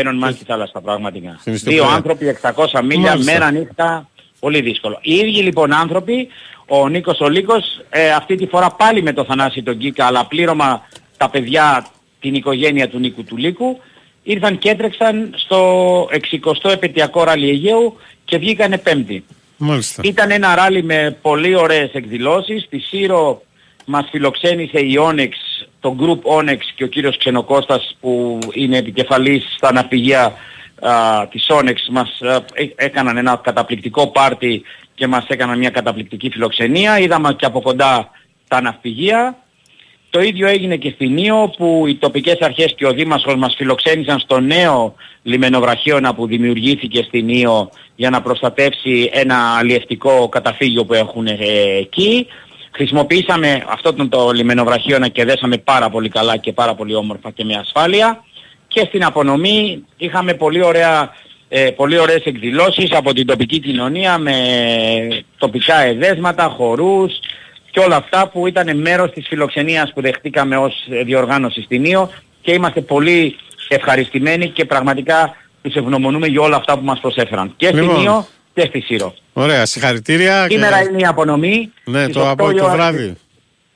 [0.00, 1.28] Iron Man στη θάλασσα πραγματικά.
[1.40, 1.86] Στην Δύο ιστοπλοία.
[1.96, 3.32] άνθρωποι 600 μίλια Μάλιστα.
[3.32, 4.08] μέρα νύχτα,
[4.40, 4.98] πολύ δύσκολο.
[5.02, 6.28] Οι ίδιοι λοιπόν άνθρωποι,
[6.66, 10.26] ο Νίκος ο Λύκος, ε, αυτή τη φορά πάλι με το Θανάση τον Κίκα, αλλά
[10.26, 10.82] πλήρωμα
[11.16, 11.86] τα παιδιά,
[12.20, 13.80] την οικογένεια του Νίκου του Λύκου,
[14.22, 19.24] ήρθαν και έτρεξαν στο 60ο επαιτειακό ράλι Αιγαίου και βγήκανε πέμπτη.
[19.56, 20.02] Μάλιστα.
[20.04, 22.62] Ήταν ένα ράλι με πολύ ωραίες εκδηλώσεις.
[22.62, 23.42] Στη Σύρο
[23.84, 25.30] μας φιλοξένησε η Onyx,
[25.80, 30.32] το group Onyx και ο κύριος Ξενοκώστας που είναι επικεφαλής στα ναυπηγεία
[30.80, 34.62] α, της Onyx μας α, έ- έκαναν ένα καταπληκτικό πάρτι
[34.94, 36.98] και μας έκαναν μια καταπληκτική φιλοξενία.
[36.98, 38.10] Είδαμε και από κοντά
[38.48, 39.38] τα ναυπηγεία.
[40.10, 44.18] Το ίδιο έγινε και στην Νίο που οι τοπικές αρχές και ο Δήμαρχος μας φιλοξένησαν
[44.18, 51.26] στο νέο λιμενοβραχίωνα που δημιουργήθηκε στην Νίο για να προστατεύσει ένα αλλιευτικό καταφύγιο που έχουν
[51.26, 51.36] ε,
[51.78, 52.26] εκεί.
[52.76, 57.44] Χρησιμοποιήσαμε αυτό τον το λιμενοβραχίωνα και δέσαμε πάρα πολύ καλά και πάρα πολύ όμορφα και
[57.44, 58.24] με ασφάλεια.
[58.68, 61.10] Και στην απονομή είχαμε πολύ, ωραία,
[61.48, 64.34] ε, πολύ ωραίες εκδηλώσεις από την τοπική κοινωνία με
[65.38, 67.18] τοπικά εδέσματα, χορούς
[67.70, 72.10] και όλα αυτά που ήταν μέρος της φιλοξενίας που δεχτήκαμε ως ε, διοργάνωση στην Ίο
[72.42, 73.36] και είμαστε πολύ
[73.68, 77.54] ευχαριστημένοι και πραγματικά τους ευγνωμονούμε για όλα αυτά που μας προσέφεραν.
[77.56, 78.26] Και στην Λοιπόν.
[78.54, 79.14] Ίο και στη Σύρο.
[79.32, 80.46] Ωραία, συγχαρητήρια.
[80.50, 81.72] Σήμερα και- είναι η απονομή.
[81.84, 83.14] Ναι, Στις το, 8 από η το ώρα- βράδυ.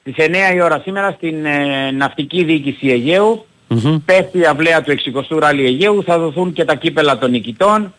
[0.01, 3.97] Στις 9 η ώρα σήμερα στην ε, Ναυτική Διοίκηση Αιγαίου Μμμ.
[4.05, 4.91] πέφτει η αυλαία του
[5.31, 7.95] 60ου ράλι Αιγαίου, θα δοθούν και τα κύπελα των νικητών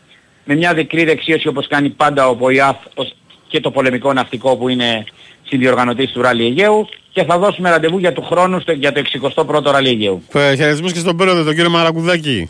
[0.46, 3.16] με μια μικρή δεξίωση όπως κάνει πάντα ο ΠΟΙΑΦ ως-
[3.48, 5.04] και το πολεμικό ναυτικό που είναι
[5.48, 9.72] συνδιοργανωτής του ράλι Αιγαίου και θα δώσουμε ραντεβού για του χρόνου στο, για το 61ο
[9.72, 10.24] ράλι Αιγαίου.
[10.34, 12.50] Ε, Χαιρετισμούς και στον πρόεδρο, τον κύριο Μαρακουδάκη.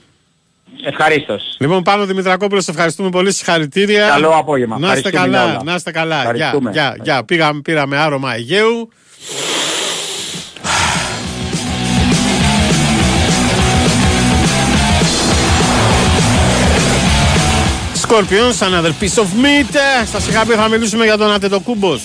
[0.84, 1.56] Ευχαρίστως.
[1.60, 3.34] Λοιπόν, πάνω Δημητρακόπουλος, σε ευχαριστούμε πολύ.
[3.34, 4.08] Συγχαρητήρια.
[4.08, 4.78] Καλό απόγευμα.
[4.80, 5.52] Να είστε Ευχαριστούμε καλά.
[5.52, 5.64] όλα.
[5.64, 6.16] Να είστε καλά.
[6.22, 6.72] Γεια, Ευχαριστούμε.
[6.72, 7.24] γεια, γεια.
[7.24, 8.90] Πήγαμε, πήραμε άρωμα Αιγαίου.
[17.96, 19.76] Scorpions, another piece of meat.
[20.02, 22.02] Ε, Σας είχα πει θα μιλήσουμε για τον Ατετοκούμπος.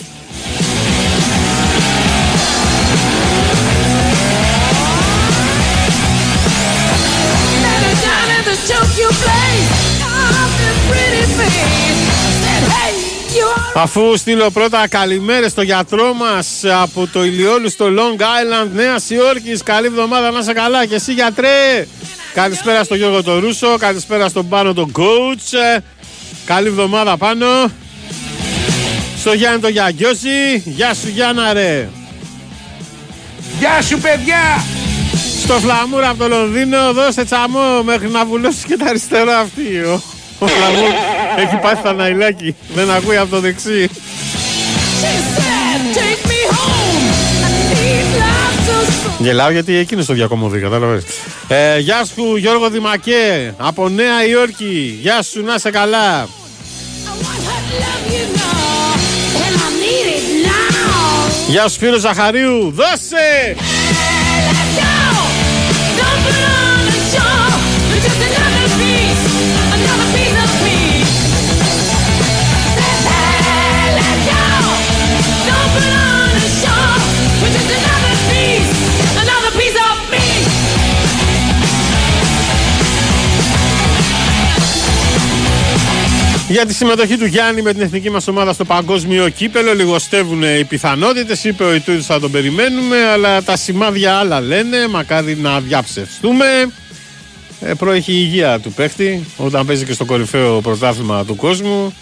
[13.76, 19.62] Αφού στείλω πρώτα καλημέρες στο γιατρό μας από το Ηλιόλου στο Long Island Νέας Υόρκης.
[19.62, 20.86] Καλή εβδομάδα να είσαι καλά.
[20.86, 21.86] Και εσύ γιατρέ.
[22.34, 25.80] Καλησπέρα στο Γιώργο τον Ρούσο Καλησπέρα στον Πάνο τον Coach.
[26.44, 27.46] Καλή εβδομάδα πάνω
[29.18, 30.62] Στο Γιάννη τον Γιαγκιώση.
[30.64, 31.88] Γεια σου Γιάννα ρε.
[33.58, 34.64] Γεια σου παιδιά!
[35.42, 39.62] Στο Φλαμούρα από το Λονδίνο δώσε τσαμό μέχρι να βουλώσεις και τα αριστερά αυτή
[40.44, 40.92] ο, ο Φλαμούρ
[41.36, 43.88] έχει πάθει τα ναϊλάκι δεν ακούει από το δεξί
[49.18, 51.04] Γελάω γιατί εκείνος το διακομωδεί, κατάλαβες.
[51.48, 54.98] Ε, γεια σου Γιώργο Δημακέ από Νέα Υόρκη.
[55.00, 56.28] Γεια σου, να είσαι καλά.
[61.48, 62.70] Γεια σου Σπύρο Ζαχαρίου.
[62.70, 63.56] Δώσε!
[86.48, 90.64] Για τη συμμετοχή του Γιάννη με την εθνική μας ομάδα στο παγκόσμιο κύπελο λιγοστεύουν οι
[90.64, 96.46] πιθανότητες, είπε ο Ιτούδης θα τον περιμένουμε, αλλά τα σημάδια άλλα λένε, μακάρι να διαψευστούμε.
[97.60, 101.94] Ε, προέχει η υγεία του παίχτη, όταν παίζει και στο κορυφαίο πρωτάθλημα του κόσμου.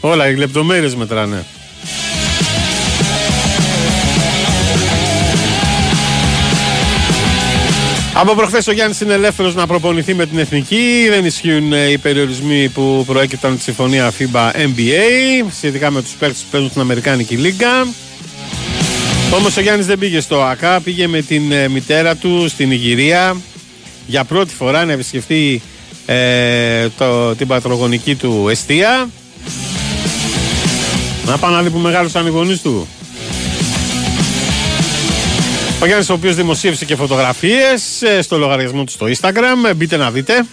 [0.00, 1.44] Όλα, οι λεπτομέρειες μετράνε.
[8.16, 11.06] Από προχθές ο Γιάννης είναι ελεύθερος να προπονηθεί με την εθνική.
[11.08, 16.12] Δεν ισχύουν ε, οι περιορισμοί που προέκυπταν από τη συμφωνία FIBA NBA σχετικά με τους
[16.12, 17.86] παίκτες που παίζουν στην Αμερικάνικη Λίγκα.
[19.34, 23.36] Όμως ο Γιάννης δεν πήγε στο ΑΚΑ, πήγε με την ε, μητέρα του στην Ιγυρία
[24.06, 25.62] για πρώτη φορά να επισκεφτεί
[26.06, 29.08] ε, το, την πατρογονική του αιστεία.
[31.26, 32.88] Να πάμε να δει που μεγάλωσαν οι γονείς του.
[35.80, 39.68] Ο Γιάννης ο οποίος δημοσίευσε και φωτογραφίες ε, στο λογαριασμό του στο Instagram.
[39.68, 40.44] Ε, Μπείτε να δείτε.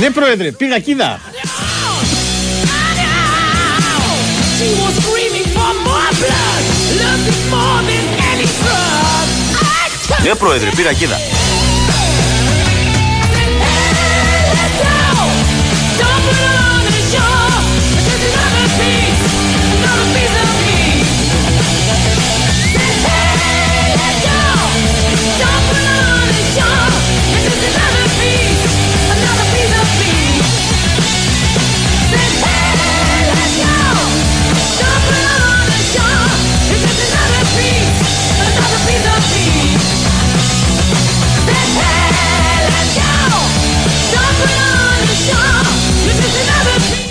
[0.00, 1.20] Ναι πρόεδρε, πήγα κοίτα.
[10.22, 11.16] Ναι πρόεδρε, πήρα κοίτα.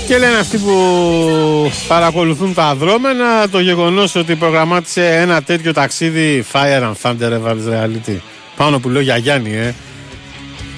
[0.09, 6.81] Και λένε αυτοί που παρακολουθούν τα δρόμενα το γεγονός ότι προγραμμάτισε ένα τέτοιο ταξίδι Fire
[6.81, 8.17] and Thunder έβαλες reality.
[8.55, 9.75] Πάνω που λέω για Γιάννη, ε.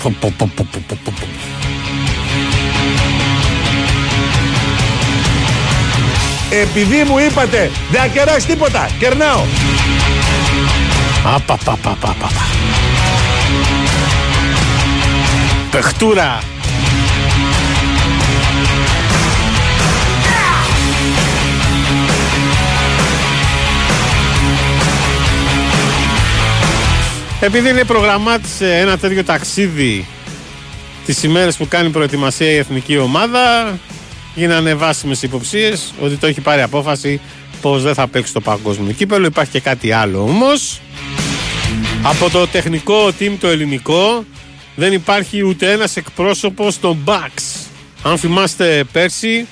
[0.03, 1.25] Πο, πο, πο, πο, πο, πο, πο, πο.
[6.49, 9.43] Επειδή μου είπατε δεν θα κεράσει τίποτα, κερνάω.
[11.35, 12.41] Απα, πα, πα, πα, πα, πα.
[15.71, 16.39] Πεχτούρα.
[27.43, 30.07] Επειδή είναι προγραμμάτισε ένα τέτοιο ταξίδι
[31.05, 33.77] τις ημέρες που κάνει προετοιμασία η εθνική ομάδα
[34.35, 37.21] γίνανε βάσιμες υποψίες ότι το έχει πάρει απόφαση
[37.61, 39.25] πως δεν θα παίξει το παγκόσμιο κύπελο.
[39.25, 40.81] Υπάρχει και κάτι άλλο όμως.
[42.01, 44.25] Από το τεχνικό team το ελληνικό
[44.75, 47.69] δεν υπάρχει ούτε ένας εκπρόσωπος των Bucks.
[48.03, 49.47] Αν θυμάστε πέρσι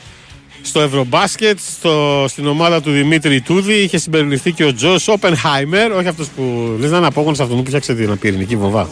[0.61, 6.07] στο Ευρωμπάσκετ, στο, στην ομάδα του Δημήτρη Τούδη, είχε συμπεριληφθεί και ο Τζος Όπενχάιμερ, όχι
[6.07, 8.89] αυτός που λες να είναι απόγονος αυτού που φτιάξε την πυρηνική βοβά.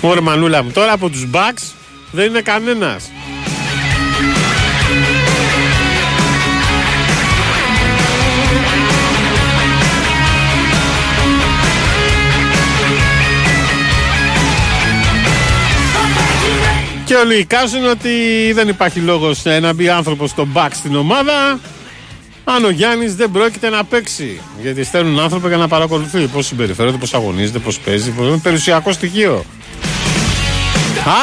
[0.00, 1.72] Ωραία μανούλα μου, τώρα από τους Bucks
[2.10, 3.10] δεν είναι κανένας.
[17.10, 18.10] Και όλοι εικάζουν ότι
[18.52, 21.60] δεν υπάρχει λόγος να μπει άνθρωπος στον back στην ομάδα
[22.44, 24.40] αν ο Γιάννης δεν πρόκειται να παίξει.
[24.62, 28.10] Γιατί στέλνουν άνθρωποι για να παρακολουθεί πώς συμπεριφέρονται, πώς αγωνίζεται, πώς παίζει.
[28.10, 28.26] Πώς...
[28.26, 29.44] Είναι περιουσιακό στοιχείο.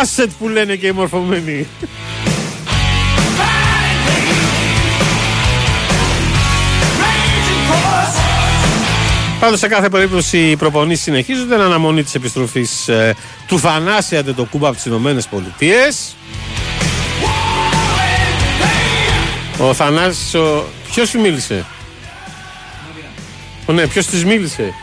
[0.01, 1.67] Asset που λένε και οι μορφωμένοι.
[9.39, 11.55] Πάντως σε κάθε περίπτωση οι προπονήσεις συνεχίζονται.
[11.55, 13.15] Εν αναμονή της επιστροφής ε,
[13.47, 16.15] του Θανάση Αντετοκούμπα από τις Ηνωμένες Πολιτείες.
[19.59, 20.65] Ο Θανάσης, ο...
[20.91, 21.65] ποιος σου μίλησε;
[23.65, 24.73] Ο, ναι, ποιος της μίλησε;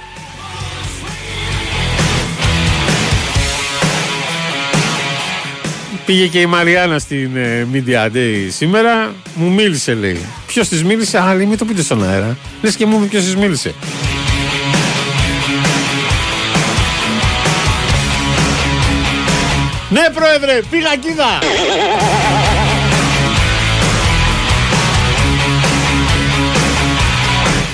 [6.06, 9.14] Πήγε και η Μαριάννα στην ε, Media Day σήμερα.
[9.34, 10.20] Μου μίλησε, λέει.
[10.46, 12.36] Ποιος της μίλησε, Α, λέει, μην το πείτε στον αέρα.
[12.62, 13.74] Λες και μου ποιος της μίλησε.
[19.94, 21.38] Ναι, πρόεδρε, πήγα κοίτα.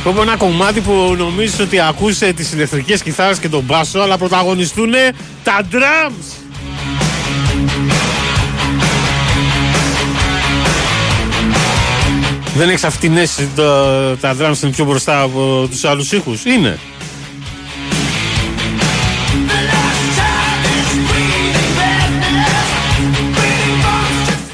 [0.07, 4.93] Έχω ένα κομμάτι που νομίζεις ότι ακούσε τις ηλεκτρικές κιθάρες και τον μπάσο αλλά πρωταγωνιστούν
[5.45, 6.37] τα drums.
[12.55, 16.45] Δεν έχεις αυτή την αίσθηση ότι τα drums είναι πιο μπροστά από τους άλλους ήχους;
[16.45, 16.79] Είναι.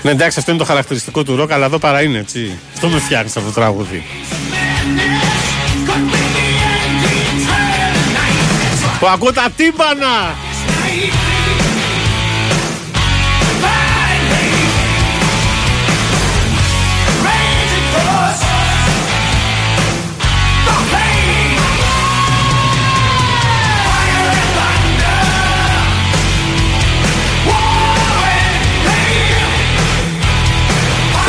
[0.06, 2.58] Ναι, εντάξει, αυτό είναι το χαρακτηριστικό του ροκ, αλλά εδώ παρά είναι έτσι.
[2.74, 4.04] Αυτό με φτιάχνεις αυτό το τραγούδι.
[9.00, 10.34] Που ακούω τα τύμπανα!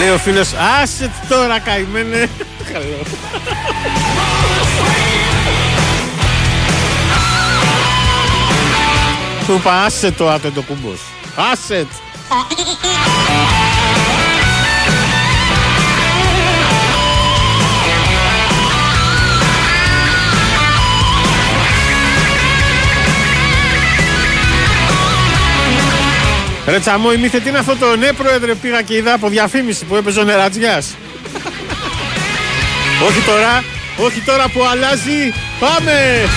[0.07, 0.49] Λέει ο φίλος,
[0.81, 2.29] άσε τώρα καημένε,
[2.73, 2.97] καλό.
[9.47, 10.99] Του είπα άσε το άτο το κουμπός.
[11.51, 11.87] Άσε
[26.67, 29.95] Ρε τσαμό, ημίθε τι είναι αυτό το ναι πρόεδρε πήγα και είδα από διαφήμιση που
[29.95, 30.95] έπαιζε ο Νερατζιάς.
[33.07, 33.63] όχι τώρα,
[33.97, 36.27] όχι τώρα που αλλάζει, πάμε!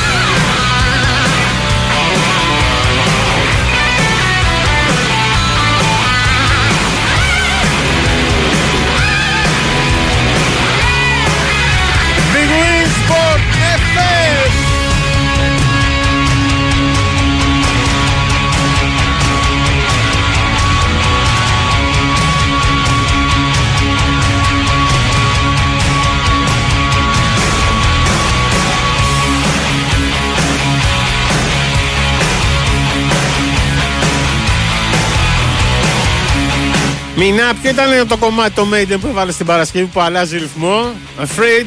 [37.23, 41.67] Μινά, ποιο ήταν το κομμάτι το Maiden που έβαλες στην Παρασκευή που αλλάζει ρυθμό; Afraid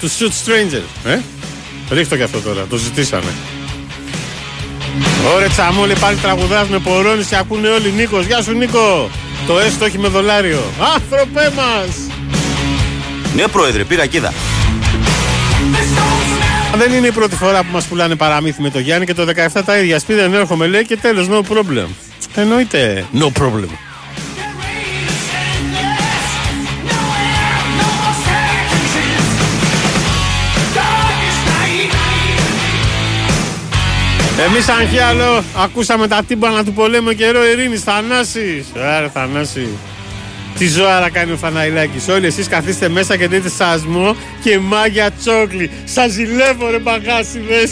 [0.00, 1.18] to shoot stranger ε;
[1.90, 3.30] Ρίχτω και αυτό τώρα, το ζητήσαμε
[5.34, 7.92] Ωρε τσαμούλη πάλι τραγουδάς με πορώνεις και ακούνε όλοι.
[7.96, 9.10] Νίκος, γεια σου Νίκο.
[9.46, 10.62] Το έστω έχει με δολάριο.
[10.94, 11.88] Άνθρωπέ μας!
[13.34, 14.32] Ναι, πρόεδρε, πήρα και είδα.
[16.76, 19.62] Δεν είναι η πρώτη φορά που μας πουλάνε παραμύθι με το Γιάννη και το 17
[19.64, 19.98] τα ίδια.
[19.98, 21.86] Σπίδε δεν έρχομαι λέει και τέλος no problem.
[22.34, 23.04] Εννοείται.
[23.14, 23.89] No problem
[34.46, 38.66] Εμείς Αγχιάλο ακούσαμε τα τύμπανα του πολέμου καιρό ειρήνης Θανάσης.
[38.76, 39.68] Άρα Θανάση.
[40.58, 42.08] Τι ζωάρα κάνει ο Φαναϊλάκης.
[42.08, 45.70] Όλοι εσείς καθίστε μέσα και δείτε σασμό και μάγια τσόκλι.
[45.84, 47.70] Σας ζηλεύω ρε μπαγάσιδες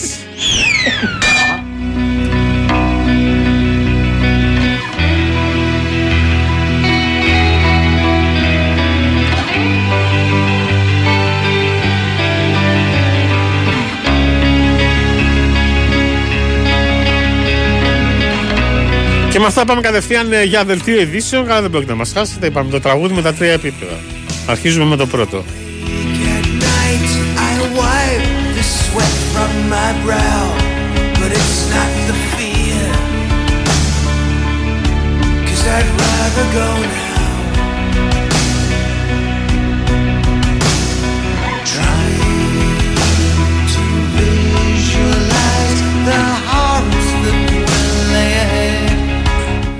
[19.38, 21.46] Και με αυτά πάμε κατευθείαν ε, για δελτίο ειδήσεων.
[21.46, 22.46] Καλά δεν πρόκειται να μας χάσετε.
[22.46, 23.98] Είπαμε το τραγούδι με τα τρία επίπεδα.
[24.46, 25.44] Αρχίζουμε με το πρώτο.
[26.66, 27.10] night
[27.50, 28.26] I wipe
[28.56, 30.44] the sweat from my brow,
[31.20, 32.84] but it's not the fear.
[35.46, 37.07] Cause I'd rather go now.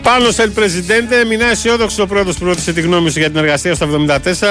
[0.09, 3.75] Πάνω σε Presidente, μηνά αισιόδοξο ο πρόεδρος που ρώτησε τη γνώμη σου για την εργασία
[3.75, 3.87] στα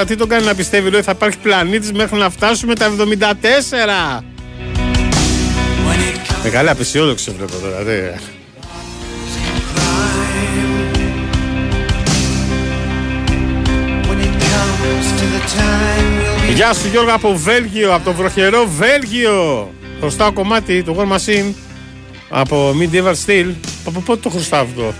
[0.00, 0.06] 74.
[0.06, 2.92] Τι τον κάνει να πιστεύει, λέει, θα υπάρχει πλανήτης μέχρι να φτάσουμε τα
[4.20, 4.24] 74.
[6.42, 7.82] Μεγάλη απεσιόδοξη βλέπω τώρα.
[7.82, 8.10] Δε.
[14.08, 18.12] When it comes to the time we'll be Γεια σου Γιώργο από Βέλγιο, από το
[18.12, 19.70] βροχερό Βέλγιο.
[20.00, 21.52] Χρωστάω κομμάτι του War Machine
[22.28, 23.54] από Medieval Steel.
[23.84, 24.94] Από πότε το χρωστάω αυτό;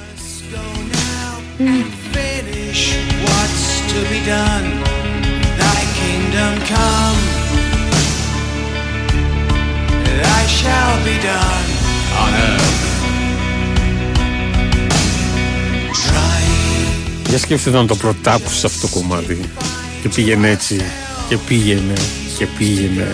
[17.29, 19.41] Για σκέφτε το να το πρωτάκουσα αυτό το κομμάτι.
[20.03, 20.85] Και πήγαινε έτσι,
[21.29, 21.95] και πήγαινε,
[22.39, 23.13] και πήγαινε.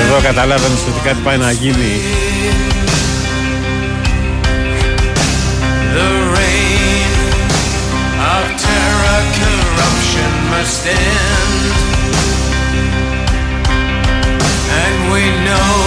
[0.00, 2.00] Εδώ καταλάβαινε ότι κάτι πάει να γίνει.
[5.96, 7.12] The reign
[8.34, 11.62] of terror, corruption must end.
[14.80, 15.83] And we know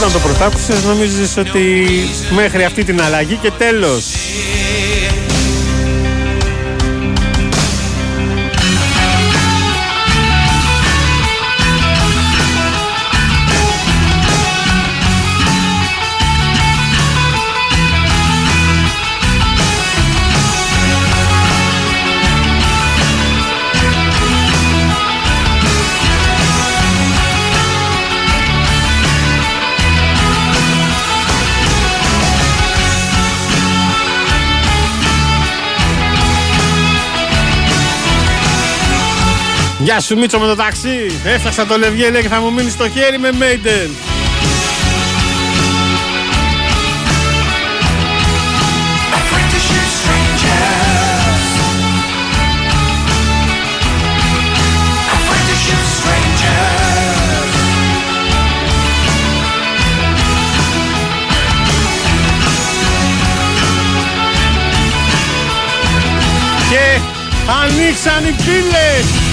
[0.00, 1.86] όταν το πρωτάκουσες νομίζεις ότι
[2.30, 4.14] μέχρι αυτή την αλλαγή και τέλος.
[39.88, 41.20] Γεια σου Μίτσο με το ταξί.
[41.24, 43.90] Έφταξα το λευγέ λέει και θα μου μείνεις στο χέρι με Maiden.
[66.70, 67.00] Και
[67.62, 69.27] ανοίξαν οι πύλες.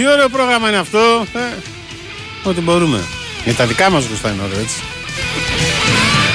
[0.00, 1.26] Τι ωραίο πρόγραμμα είναι αυτό.
[1.34, 3.00] Ε, ό,τι μπορούμε.
[3.44, 4.76] Για τα δικά μας γούστα είναι ωραίο, έτσι.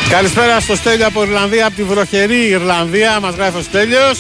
[0.10, 3.20] Καλησπέρα στο Στέλιο από Ιρλανδία, από τη βροχερή Ιρλανδία.
[3.20, 4.20] Μας γράφει ο Στέλιος.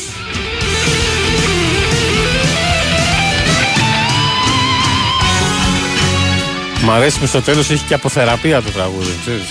[6.81, 9.49] Μ' αρέσει που στο τέλος έχει και αποθεραπεία το τραγούδι, ξέρεις.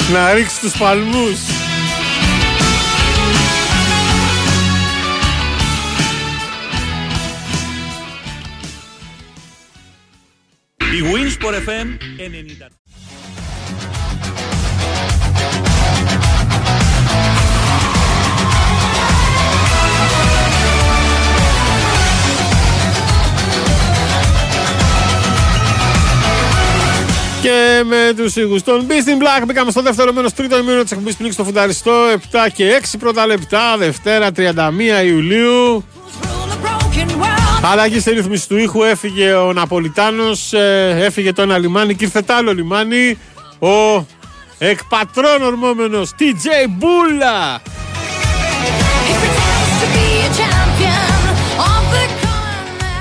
[0.12, 1.59] Να ρίξει τους παλμούς.
[11.50, 11.86] Η Winsport FM
[12.18, 12.66] 90.
[27.42, 30.90] Και με τους ήχους των Beast in Black μπήκαμε στο δεύτερο μέρος, τρίτο μήνυμα της
[30.90, 31.92] εκπομπής πνίξης στο φουνταριστό.
[32.32, 35.84] 7 και 6 πρώτα λεπτά, Δευτέρα 31 Ιουλίου.
[37.64, 40.52] Αλλαγή στη ρύθμιση του ήχου έφυγε ο Ναπολιτάνος,
[40.96, 43.18] έφυγε το ένα λιμάνι και ήρθε το άλλο λιμάνι.
[43.58, 44.06] Ο
[44.58, 47.62] εκπατρών ορμόμενος TJ Μπούλα.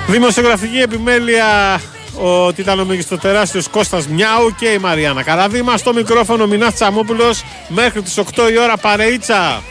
[0.08, 1.80] Δημοσιογραφική επιμέλεια
[2.22, 8.02] ότι ήταν ο μεγιστοτεράστιος Κώστας Μιάου και η Μαριάννα Καραδίμα στο μικρόφωνο Μινάς Τσαμόπουλος μέχρι
[8.02, 9.62] τις 8 η ώρα παρεΐτσα.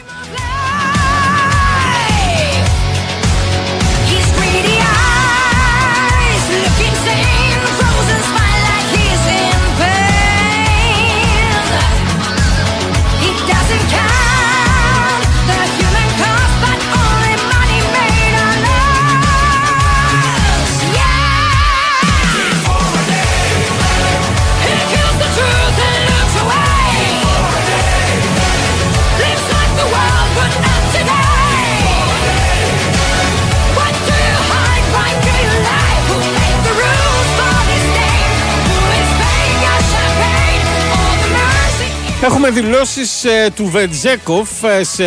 [42.29, 45.03] Έχουμε δηλώσεις ε, του Βετζέκοφ ε, σε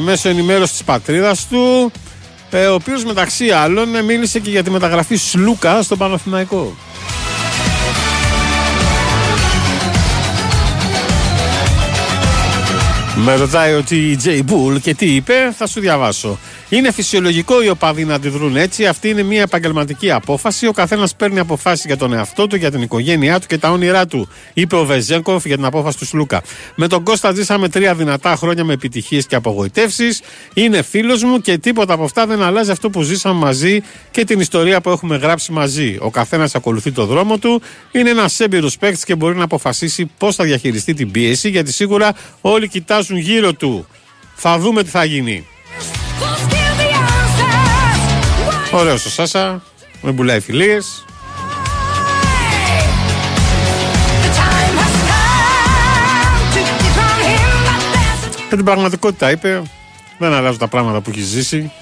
[0.00, 1.92] μέσω ενημέρωσης της πατρίδας του
[2.50, 6.76] ε, ο οποίος μεταξύ άλλων ε, μίλησε και για τη μεταγραφή Σλούκα στο Παναθηναϊκό.
[13.14, 16.38] Με ρωτάει ο TJ Bull και τι είπε, θα σου διαβάσω.
[16.74, 18.86] Είναι φυσιολογικό οι οπαδοί να αντιδρούν έτσι.
[18.86, 20.66] Αυτή είναι μια επαγγελματική απόφαση.
[20.66, 24.06] Ο καθένας παίρνει αποφάσεις για τον εαυτό του, για την οικογένειά του και τα όνειρά
[24.06, 24.28] του.
[24.52, 26.42] Είπε ο Βεζέγκοφ για την απόφαση του Σλούκα.
[26.74, 30.22] Με τον Κώστα ζήσαμε τρία δυνατά χρόνια με επιτυχίες και απογοητεύσεις.
[30.54, 34.40] Είναι φίλος μου και τίποτα από αυτά δεν αλλάζει αυτό που ζήσαμε μαζί και την
[34.40, 35.96] ιστορία που έχουμε γράψει μαζί.
[36.00, 37.62] Ο καθένας ακολουθεί το δρόμο του.
[37.92, 42.14] Είναι ένας έμπειρος παίκτης και μπορεί να αποφασίσει πώς θα διαχειριστεί την πίεση γιατί σίγουρα
[42.40, 43.86] όλοι κοιτάζουν γύρω του.
[44.34, 45.46] Θα δούμε τι θα γίνει.
[48.76, 49.62] Ωραίος ο Σάσα,
[50.00, 51.04] με πουλάει φιλίες.
[58.48, 59.62] Και την πραγματικότητα είπε,
[60.18, 61.72] δεν αλλάζουν τα πράγματα που έχει ζήσει.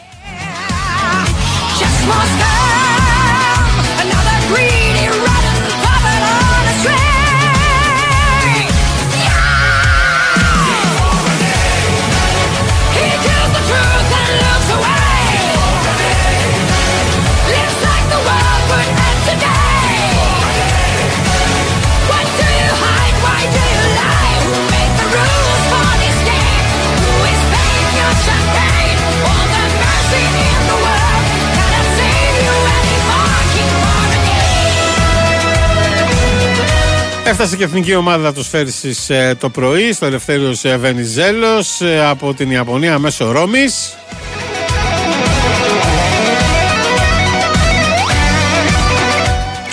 [37.33, 42.05] Έφτασε και η εθνική ομάδα τους Φέρση ε, το πρωί στο Ελευθέριος ε, Βενιζέλος ε,
[42.07, 43.65] από την Ιαπωνία μέσω Ρώμη.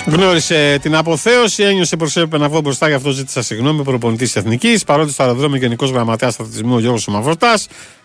[0.06, 3.82] Γνώρισε την αποθέωση, ένιωσε πως έπρεπε να βγω μπροστά, γι' αυτό ζήτησα συγγνώμη.
[3.82, 7.58] Προπονητής Εθνικής, παρότι στο αεροδρόμιο Γενικός Γραμματέας Αθλητισμού ο Γιώργος Μαυροτά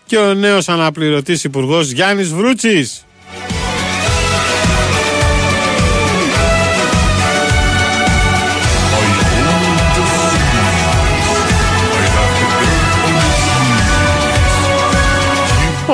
[0.06, 3.05] και ο νέος αναπληρωτής Υπουργός Γιάννης Βρούτσης.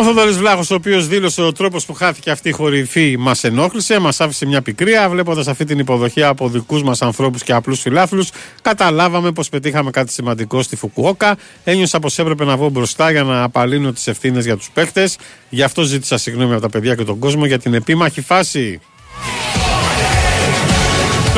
[0.03, 3.99] Ο Θοδωρής Βλάχος, ο οποίος δήλωσε ο τρόπος που χάθηκε αυτή η χορυφή, μας ενόχλησε,
[3.99, 5.09] μας άφησε μια πικρία.
[5.09, 8.31] Βλέποντας αυτή την υποδοχή από δικούς μας ανθρώπους και απλούς φιλάθλους,
[8.63, 11.37] καταλάβαμε πως πετύχαμε κάτι σημαντικό στη Φουκουόκα.
[11.65, 15.09] Ένιωσα πως έπρεπε να βγω μπροστά για να απαλύνω τις ευθύνες για τους παίχτε.
[15.49, 18.81] Γι' αυτό ζήτησα συγγνώμη από τα παιδιά και τον κόσμο για την επίμαχη φάση.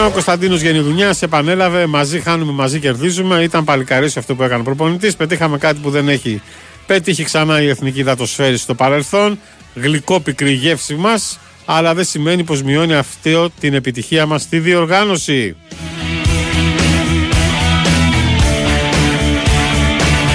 [0.07, 3.43] Ο Κωνσταντίνος Γενιδουνιά επανέλαβε μαζί χάνουμε, μαζί κερδίζουμε.
[3.43, 5.17] Ήταν παλικαρίσιο αυτό που έκανε ο προπονητής.
[5.17, 6.43] Πετύχαμε κάτι που δεν έχει
[6.87, 9.39] Πέτυχε ξανά η εθνική δατοσφαίρη στο παρελθόν.
[9.75, 15.57] Γλυκό πικρή γεύση μας, αλλά δεν σημαίνει πως μειώνει αυτό την επιτυχία μας στη διοργάνωση.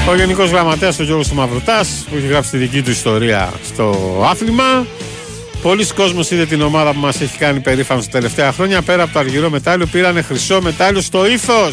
[0.09, 3.95] Ο Γενικός Γραμματέας, ο Γιώργος Μαυρουτά, που έχει γράψει τη δική του ιστορία στο
[4.29, 4.85] άθλημα.
[5.61, 8.81] Πολλοί κόσμοι είδε την ομάδα που μας έχει κάνει περήφανος τα τελευταία χρόνια.
[8.81, 11.71] Πέρα από το αργυρό μετάλλιο, πήρανε χρυσό μετάλλιο στο ήθο.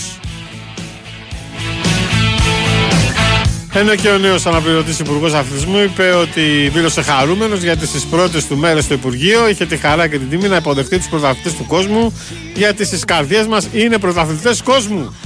[3.78, 8.56] Ενώ και ο νέος αναπληρωτής Υπουργός Αθλητισμού είπε ότι δήλωσε χαρούμενος γιατί στις πρώτες του
[8.56, 12.12] μέρες στο Υπουργείο είχε τη χαρά και την τιμή να υποδεχτεί τους πρωταθλητές του κόσμου
[12.54, 15.16] γιατί στις καρδιές μας είναι πρωταθλητές κόσμου.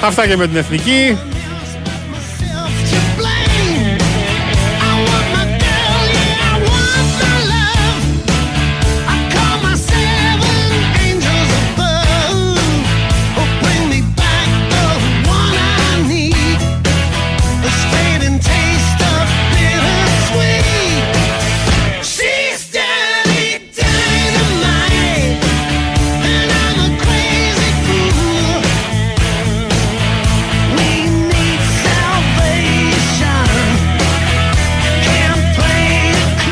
[0.00, 1.18] Αυτά και με την εθνική.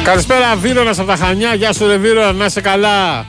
[0.04, 1.54] Καλησπέρα Βίρονας από τα Χανιά.
[1.54, 3.26] Γεια σου ρε Βίρονα, να είσαι καλά.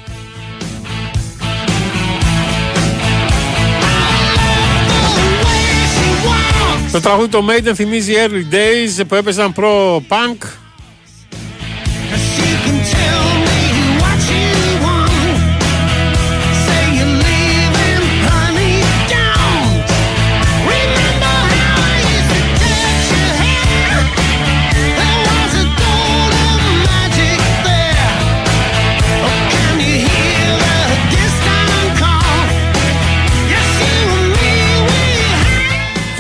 [6.92, 10.48] Το τραγούδι το Maiden θυμίζει early days που έπαιζαν προ-punk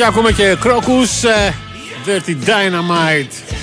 [0.05, 1.51] Και ακούμε και Crocus ε,
[2.05, 3.55] Dirty Dynamite.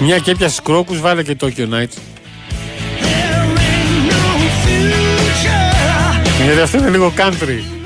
[0.00, 1.96] Μια και έπιασες Crocus βάλε και Tokyo Nights
[6.44, 7.81] Γιατί αυτό είναι λίγο country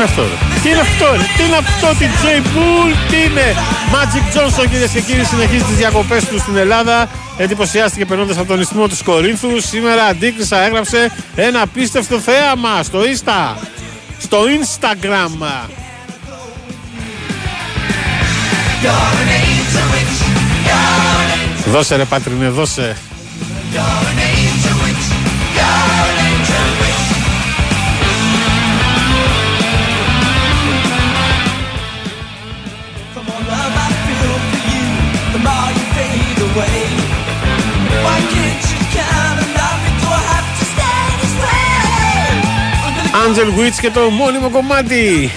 [0.00, 0.60] είναι αυτό, ρε.
[0.62, 1.24] Τι είναι αυτό, ρε.
[1.36, 3.54] Τι είναι αυτό, τι J Bull, τι είναι;
[3.92, 7.08] Magic Johnson, κυρίες και κύριοι, συνεχίζει τις διακοπές του στην Ελλάδα.
[7.36, 9.60] Εντυπωσιάστηκε περνώντας από τον ισθμό του Κορίνθου.
[9.60, 13.56] Σήμερα αντίκρισα έγραψε ένα απίστευτο θέαμα στο Insta.
[14.18, 15.46] Στο Instagram.
[21.66, 22.96] Δώσε ρε Πάτρινε, δώσε.
[43.12, 45.30] Angel Witch και το μόνιμο κομμάτι.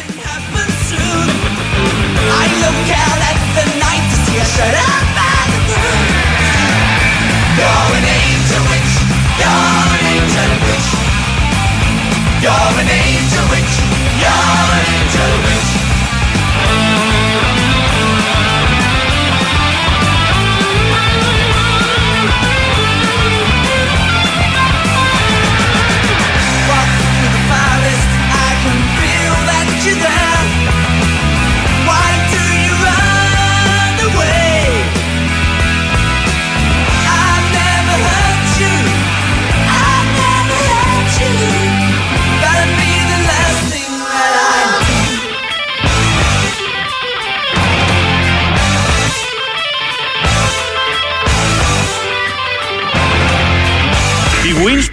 [12.44, 13.13] You're an angel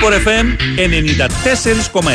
[0.01, 0.47] Η Winsport FM
[0.77, 2.11] 94,6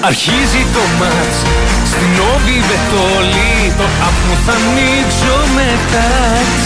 [0.00, 1.38] Αρχίζει το μάτς
[1.86, 6.64] Στην όβη βετόλη Το άπνο θα ανοίξω με τάτς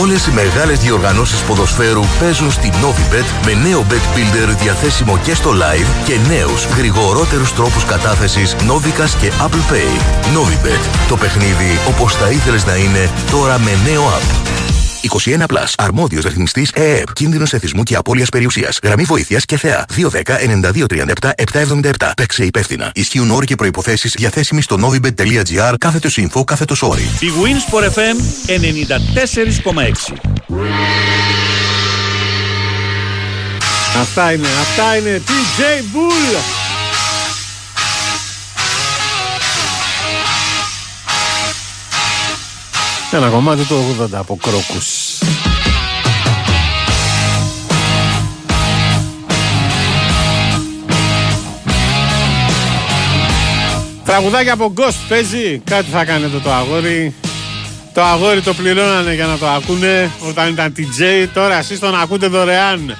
[0.00, 5.50] Όλες οι μεγάλες διοργανώσεις ποδοσφαίρου παίζουν στη Novibet με νέο Bet Builder διαθέσιμο και στο
[5.50, 10.00] live και νέους γρηγορότερους τρόπους κατάθεσης Novicas και Apple Pay.
[10.36, 11.08] Novibet.
[11.08, 14.63] Το παιχνίδι όπως θα ήθελες να είναι τώρα με νέο app.
[15.12, 15.72] 21 Plus.
[15.76, 17.12] Αρμόδιος ρυθμιστής ΕΕΠ.
[17.12, 18.78] Κίνδυνος εθισμού και απώλειας περιουσίας.
[18.82, 19.84] Γραμμή βοήθειας και θεά.
[19.96, 22.12] 210-9237-777.
[22.16, 22.90] Παίξε υπεύθυνα.
[22.94, 27.08] Ισχύουν όροι και προποθέσει διαθέσιμοι στο novibet.gr κάθετο info κάθετο όρι.
[27.20, 30.14] Η Winsport FM 94,6
[34.00, 35.22] Αυτά είναι, αυτά είναι.
[35.26, 36.63] TJ Bull.
[43.14, 45.18] Ένα κομμάτι του 80 από κρόκους.
[54.04, 55.58] Τραγουδάκι από Ghost παίζει.
[55.64, 57.14] Κάτι θα κάνει εδώ το αγόρι.
[57.94, 61.28] Το αγόρι το πληρώνανε για να το ακούνε όταν ήταν TJ.
[61.34, 62.96] Τώρα εσείς τον ακούτε δωρεάν.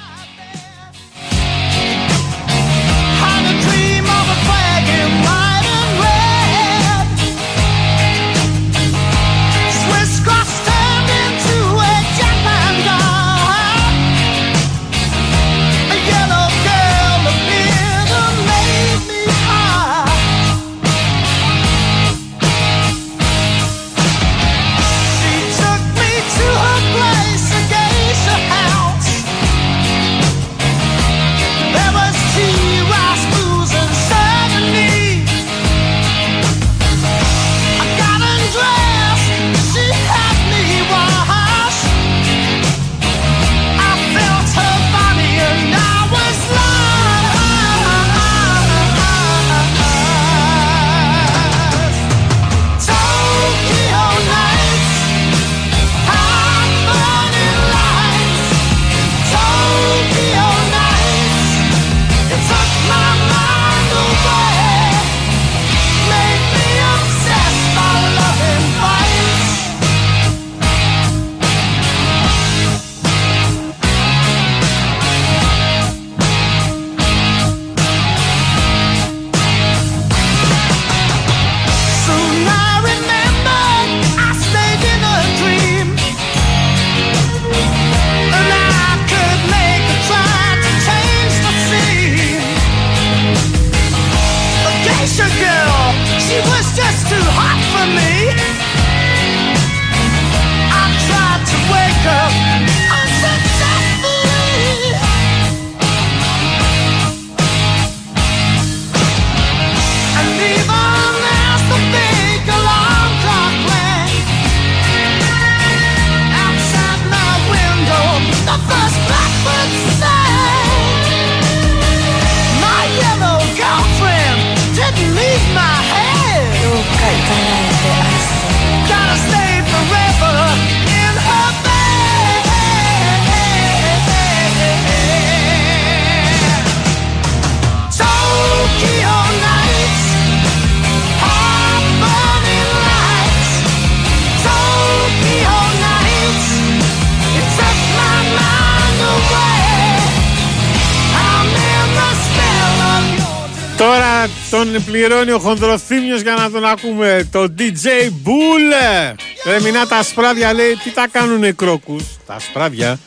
[154.85, 157.29] Πληρώνει ο Χονδροθύμιος για να τον ακούμε.
[157.31, 157.85] Το DJ
[158.25, 159.15] Bull.
[159.45, 162.03] Ρεμινά τα σπράδια λέει τι τα κάνουν οι κρόκους.
[162.25, 162.99] Τα σπράδια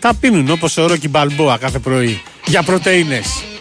[0.00, 2.22] τα πίνουν όπως ο Ρόκι Μπαλμπόα κάθε πρωί.
[2.46, 3.51] Για πρωτεΐνες.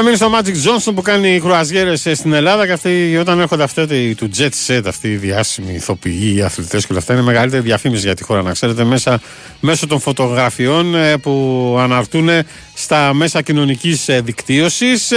[0.00, 4.14] Είχαμε μείνει στο Magic Johnson που κάνει κρουαζιέρες στην Ελλάδα και αυτοί, όταν έρχονται αυτοί
[4.14, 8.02] του Jet Set, αυτοί οι διάσημοι ηθοποιοί, οι αθλητές και όλα αυτά, είναι μεγαλύτερη διαφήμιση
[8.02, 9.20] για τη χώρα, να ξέρετε, μέσα,
[9.60, 12.28] μέσω των φωτογραφιών ε, που αναρτούν
[12.74, 15.10] στα μέσα κοινωνικής δικτύωσης.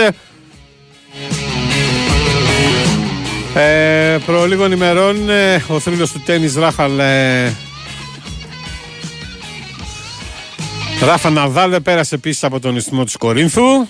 [3.53, 7.53] Ε, προ λίγων ημερών ε, ο θρύλος του τένις Ράφαλ ε,
[11.01, 13.87] Ράφα Ναδάλ πέρασε επίσης από τον ιστιμό της Κορίνθου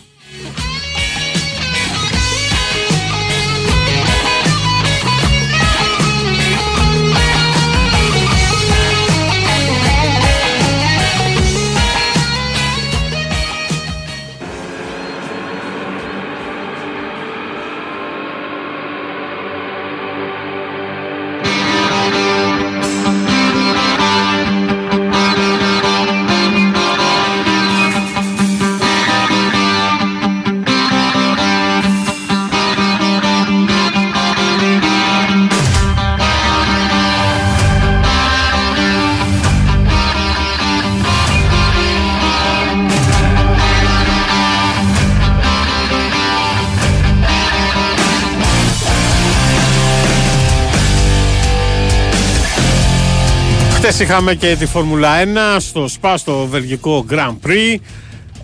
[53.86, 55.28] Χθες είχαμε και τη Φόρμουλα 1
[55.60, 57.76] στο ΣΠΑ στο βελγικό Grand Prix.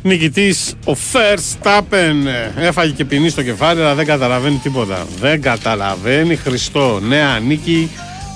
[0.02, 2.16] Νικητής ο Verstappen
[2.58, 5.06] έφαγε και ποινή στο κεφάλι, αλλά δεν καταλαβαίνει τίποτα.
[5.20, 6.36] Δεν καταλαβαίνει.
[6.36, 7.00] Χριστό.
[7.08, 7.90] Νέα νίκη,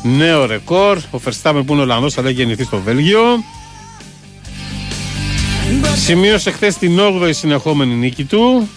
[0.04, 0.98] νέο ρεκόρ.
[0.98, 3.44] Ο Verstappen που είναι Ολλανδός, αλλά έχει γεννηθείς στο Βέλγιο.
[5.96, 8.70] Σημείωσε χθες την 8η συνεχόμενη νίκη του.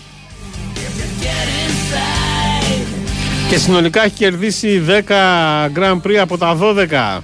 [3.49, 7.21] Και συνολικά έχει κερδίσει 10 Grand Prix από τα 12.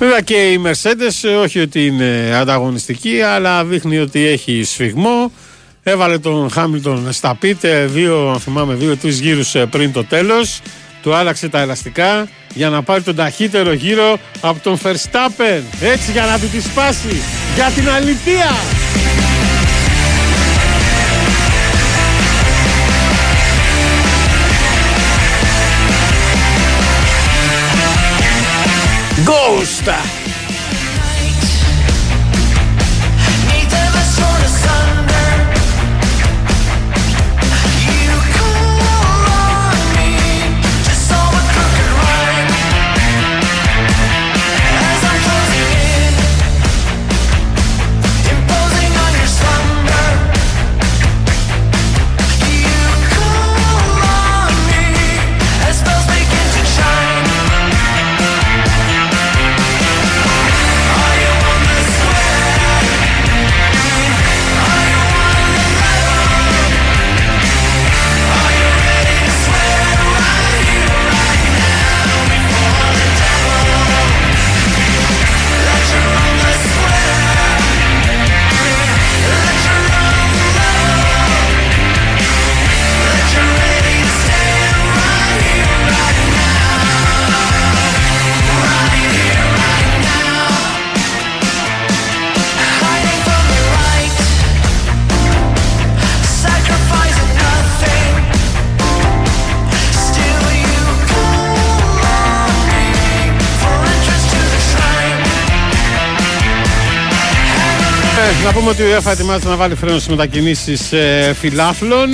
[0.00, 5.32] Βέβαια και η Mercedes όχι ότι είναι ανταγωνιστική αλλά δείχνει ότι έχει σφιγμό.
[5.82, 10.60] Έβαλε τον Χάμιλτον στα πίτε δύο, θυμάμαι, δύο τρεις γύρους ε, πριν το τέλος.
[11.02, 15.62] Του άλλαξε τα ελαστικά για να πάρει τον ταχύτερο γύρο από τον Verstappen.
[15.80, 17.22] Έτσι για να του τη σπάσει.
[17.54, 18.50] Για την αλήθεια.
[29.60, 30.29] gusta
[108.80, 112.08] η UEFA ετοιμάζεται να βάλει φρένος στις μετακινήσεις ε, φιλάθλων.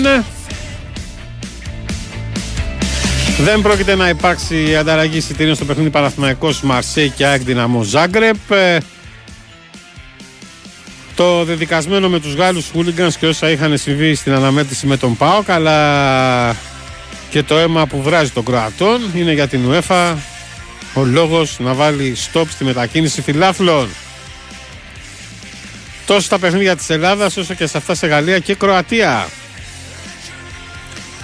[3.39, 8.51] Δεν πρόκειται να υπάρξει ανταλλαγή εισιτήριων στο παιχνίδι Παναθηναϊκός Μαρσέη και ΑΕΚ Δυναμό Ζάγκρεπ.
[8.51, 8.79] Ε,
[11.15, 15.51] το δεδικασμένο με τους Γάλλους χούλιγκανς και όσα είχαν συμβεί στην αναμέτρηση με τον ΠΑΟΚ
[15.51, 16.57] αλλά
[17.31, 20.15] και το αίμα που βράζει τον Κροατών είναι για την UEFA
[20.95, 23.89] ο λόγος να βάλει στόπ στη μετακίνηση φιλάθλων
[26.07, 29.29] τόσο στα παιχνίδια της Ελλάδας όσο και σε αυτά σε Γαλλία και Κροατία.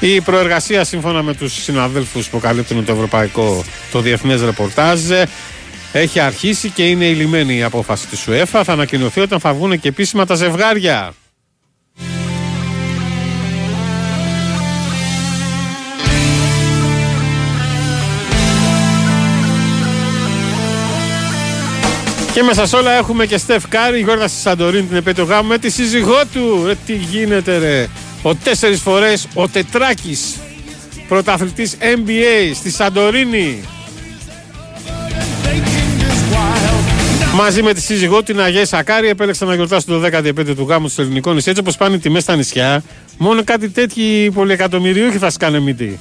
[0.00, 5.00] Η προεργασία σύμφωνα με τους συναδέλφους που καλύπτουν το ευρωπαϊκό, το διεθνές ρεπορτάζ
[5.92, 8.62] Έχει αρχίσει και είναι ηλυμένη η απόφαση της UEFA.
[8.64, 11.12] Θα ανακοινωθεί όταν θα βγουν και επίσημα τα ζευγάρια.
[22.32, 25.58] Και μέσα σε όλα έχουμε και Στεφ Κάρη, Γιώργα στη Σαντορίνη την επέτειο γάμου με
[25.58, 26.62] τη σύζυγό του.
[26.66, 27.88] Ρε, τι γίνεται ρε.
[28.22, 30.36] Ο τέσσερις φορές ο Τετράκης,
[31.08, 33.64] πρωταθλητής NBA στη Σαντορίνη.
[37.34, 40.98] Μαζί με τη σύζυγό την Αγία Σακάρη επέλεξαν να γιορτάσουν το 15 του γάμου τους
[40.98, 41.48] ελληνικού νησί.
[41.48, 42.82] Έτσι όπως πάνε οι τιμές στα νησιά,
[43.18, 45.98] μόνο κάτι τέτοιοι πολυεκατομμυριούχοι θα σκάνε μύτη.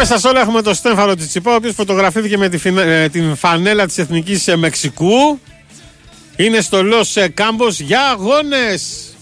[0.00, 3.86] Μέσα σε όλα έχουμε το Στέφανο Τσιτσιπά, ο οποίος φωτογραφήθηκε με τη ε, την φανέλα
[3.86, 5.40] της Εθνικής ε, Μεξικού.
[6.36, 9.14] Είναι στο Λος Κάμπος για αγώνες.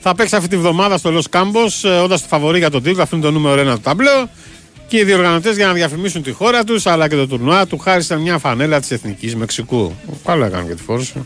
[0.00, 3.02] Θα παίξει αυτή τη βδομάδα στο Λος Κάμπος, όντας το φαβορή για τον τίτλο.
[3.02, 4.28] Αυτό είναι το νούμερο 1 του ταμπλό.
[4.88, 8.20] Και οι διοργανωτές για να διαφημίσουν τη χώρα τους αλλά και το τουρνουά του χάρισαν
[8.20, 9.94] μια φανέλα της Εθνικής Μεξικού.
[10.24, 11.24] Καλά έκανε και τη φόρησε.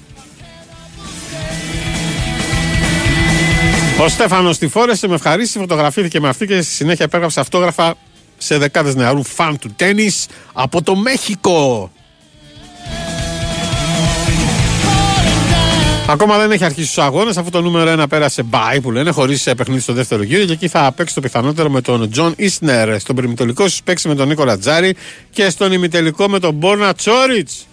[4.01, 7.95] Ο Στέφανος τη φόρεσε με ευχαρίστηση, φωτογραφήθηκε με αυτή και στη συνέχεια υπέγραψε αυτόγραφα
[8.39, 11.91] σε δεκάδες νεαρούς φαν του τέννις από το Μέχικο.
[16.09, 19.43] Ακόμα δεν έχει αρχίσει τους αγώνες, αφού το νούμερο 1 πέρασε bye που λένε, χωρίς
[19.57, 20.45] παιχνίδι στο δεύτερο γύρο.
[20.45, 23.01] Και εκεί θα παίξει το πιθανότερο με τον Τζον Ισνερ.
[23.01, 24.95] Στον προημιτελικό θα παίξει με τον Νίκολα Τζάρι
[25.30, 27.66] και στον ημιτελικό με τον Μπόρνα Τσόριτς.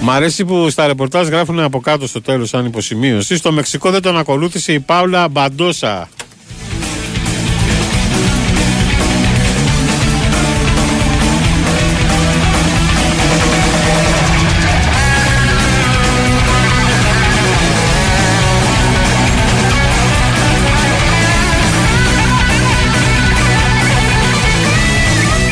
[0.00, 3.36] Μ' αρέσει που στα ρεπορτάζ γράφουν από κάτω στο τέλος, σαν υποσημείωση.
[3.36, 6.08] Στο Μεξικό δεν τον ακολούθησε η Πάουλα Μπαντόσα.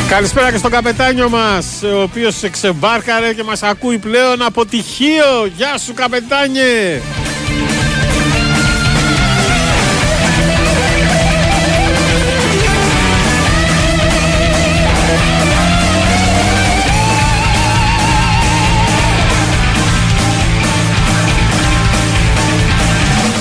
[0.09, 5.47] Καλησπέρα και στον καπετάνιο μας ο οποίος ξεμπάρκαρε και μας ακούει πλέον από τυχείο.
[5.57, 7.01] Γεια σου καπετάνιε!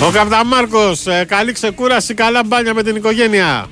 [0.08, 3.68] Ο Καπταμάρκος, ε, καλή ξεκούραση, καλά μπάνια με την οικογένεια.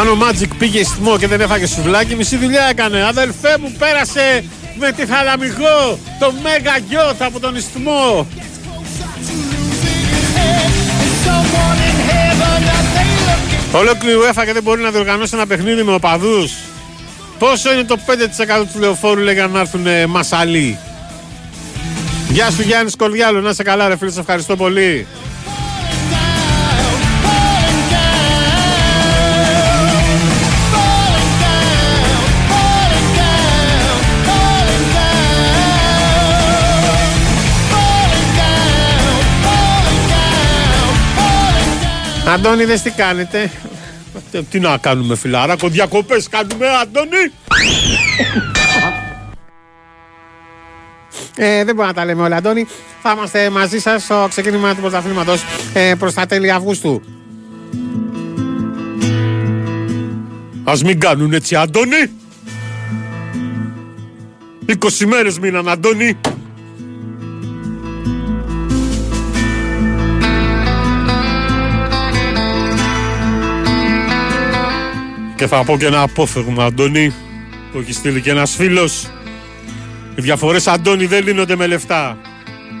[0.00, 3.04] Αν ο Μάτζικ πήγε στιμό και δεν έφαγε σουβλάκι, μισή δουλειά έκανε.
[3.04, 4.44] Αδελφέ μου πέρασε
[4.78, 8.26] με τη θαλαμιγό το μέγα γιότ από τον ιστιμό.
[13.72, 16.52] Ολόκληρη UEFA και δεν μπορεί να διοργανώσει ένα παιχνίδι με οπαδούς.
[17.38, 20.78] Πόσο είναι το 5% του λεωφόρου λέγανε να έρθουν μασαλοί.
[22.28, 25.06] Γεια σου Γιάννης Κορδιάλο, να είσαι καλά ρε φίλε, σε ευχαριστώ πολύ.
[42.26, 43.50] Αντώνη, δες τι κάνετε.
[44.32, 47.32] Ε, τι να κάνουμε φιλάρακο, διακοπές κάνουμε, Αντώνη.
[51.36, 52.66] Ε, δεν μπορούμε να τα λέμε όλα, Αντώνη.
[53.02, 55.42] Θα είμαστε μαζί σας στο ξεκίνημα του πρωταθλήματος
[55.72, 57.02] ε, προς τα τέλη Αυγούστου.
[60.64, 62.10] Ας μην κάνουν έτσι, Αντώνη.
[64.66, 66.18] 20 μέρες μείναν, Αντώνη.
[75.36, 77.14] Και θα πω και ένα απόφευγμα, Αντώνη,
[77.72, 79.10] που έχει στείλει και ένας φίλος.
[80.14, 82.18] Οι διαφορές, Αντώνη, δεν λύνονται με λεφτά.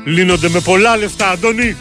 [0.04, 1.76] Λύνονται με πολλά λεφτά, Αντώνη.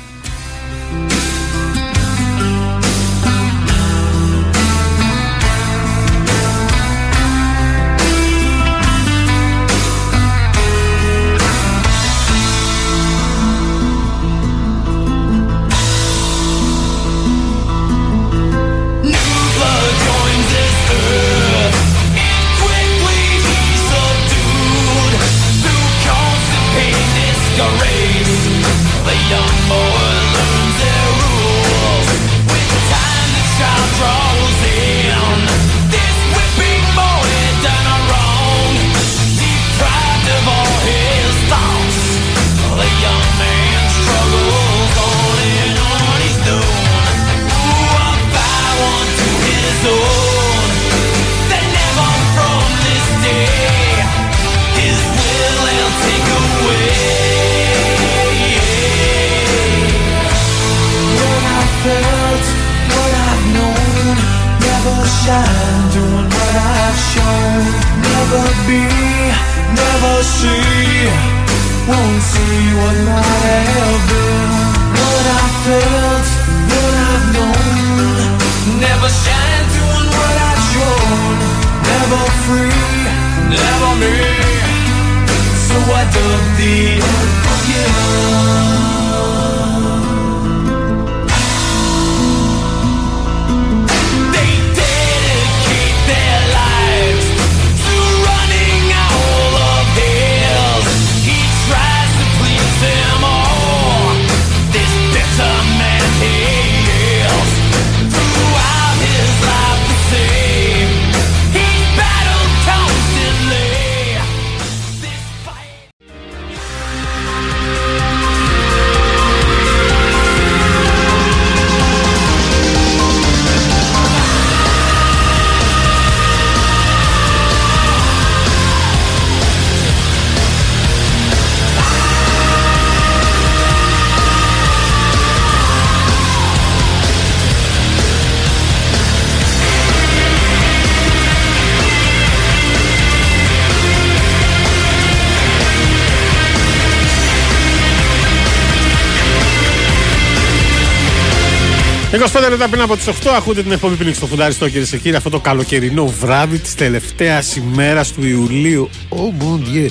[152.34, 155.16] «25 λεπτά πριν από τις 8 ακούτε την εκπομπή Πίνιξ στο φουντάριστο κυρίε και κύριοι
[155.16, 158.90] αυτό το καλοκαιρινό βράδυ της τελευταίας ημέρας του Ιουλίου.
[159.10, 159.90] Oh mon Dieu.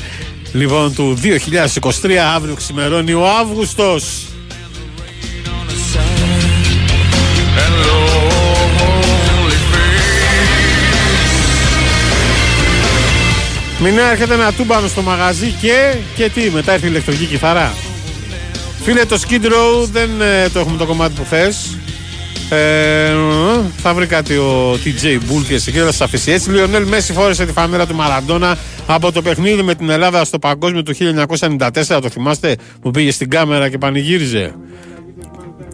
[0.52, 1.18] Λοιπόν, του
[2.02, 4.26] 2023, αύριο ξημερώνει ο Αύγουστος.
[13.78, 17.74] Μην έρχεται ένα τούμπανο στο μαγαζί και, και τι, μετά έρθει η ηλεκτρική κιθαρά.
[18.82, 21.78] Φίλε, το Skid Row δεν ε, το έχουμε το κομμάτι που θες.
[22.48, 23.14] Ε,
[23.76, 26.50] θα βρει κάτι ο TJ Bull και σε θα σας αφήσει έτσι.
[26.50, 28.56] Λιονέλ Μέση φόρεσε τη φανέλα του Μαραντόνα
[28.86, 31.98] από το παιχνίδι με την Ελλάδα στο Παγκόσμιο του 1994.
[32.02, 34.54] Το θυμάστε που πήγε στην κάμερα και πανηγύριζε;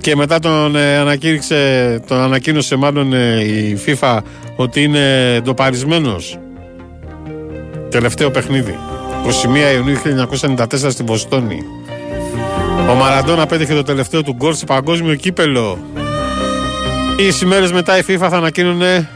[0.01, 4.19] Και μετά τον, ε, ανακήρυξε, τον ανακοίνωσε μάλλον ε, η FIFA
[4.57, 6.39] ότι είναι ντοπαρισμένος.
[7.89, 8.79] Τελευταίο παιχνίδι.
[9.73, 9.97] 21 Ιουνίου
[10.57, 11.59] 1994 στην Βοστόνη.
[12.91, 15.79] Ο Μαραντόνα πέτυχε το τελευταίο του γκολ σε παγκόσμιο κύπελο.
[17.21, 19.09] Οι ημέρε μετά η FIFA θα ανακοίνωνε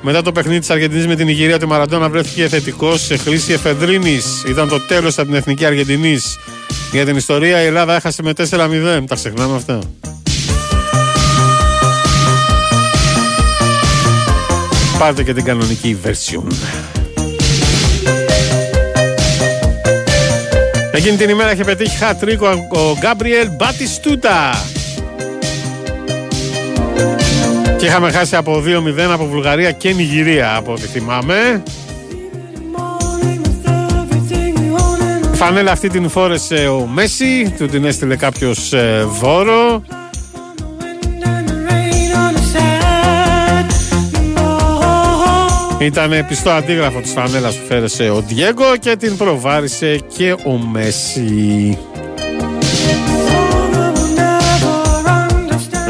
[0.00, 3.52] μετά το παιχνίδι της Αργεντινής με την Ιγυρία ότι ο Μαραντόνα βρέθηκε θετικός σε χρήση
[3.52, 4.44] εφεδρίνης.
[4.48, 6.38] Ήταν το τέλος από την εθνική Αργεντινής.
[6.92, 9.04] Για την ιστορία η Ελλάδα έχασε με 4-0.
[9.06, 9.78] Τα ξεχνάμε αυτά.
[14.98, 16.52] Πάρτε και την κανονική version.
[20.92, 24.50] Εκείνη την ημέρα είχε πετύχει χατρίκο ο Γκάμπριελ Μπατιστούτα.
[27.84, 31.62] Και είχαμε χάσει από 2-0 από Βουλγαρία και Νιγηρία από ό,τι θυμάμαι.
[35.32, 39.82] Η φανέλα αυτή την φόρεσε ο Μέση, του την έστειλε κάποιος ε, δώρο.
[45.78, 51.78] Ήταν πιστό αντίγραφο της φανέλας που φέρεσε ο Διέγκο και την προβάρισε και ο Μέση.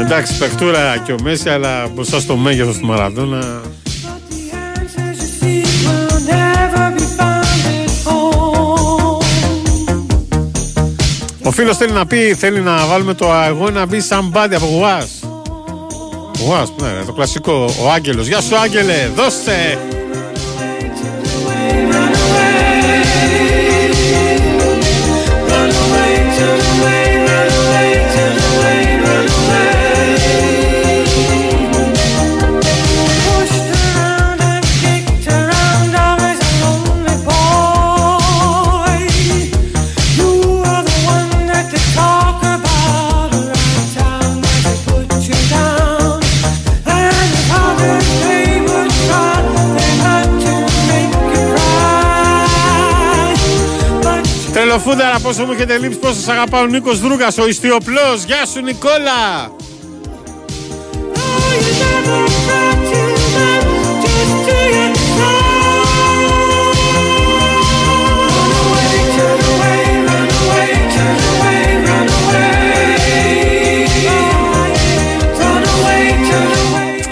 [0.05, 3.61] Εντάξει, παιχτούρα και ο Μέση, αλλά μπροστά στο μέγεθος του Μαραντόνα.
[11.43, 15.19] Ο φίλος θέλει να πει, θέλει να βάλουμε το αγώ να μπει somebody από Γουάς.
[16.45, 17.65] Γουάς, ναι, το κλασικό.
[17.83, 18.27] Ο Άγγελος.
[18.27, 19.79] Γεια σου Άγγελε, δώστε!
[55.25, 58.23] Πόσο μου έχετε λείψει, πόσο σας αγαπάω ο Νίκος Δρούγκας, ο ιστιοπλός.
[58.25, 59.51] Γεια σου Νικόλα.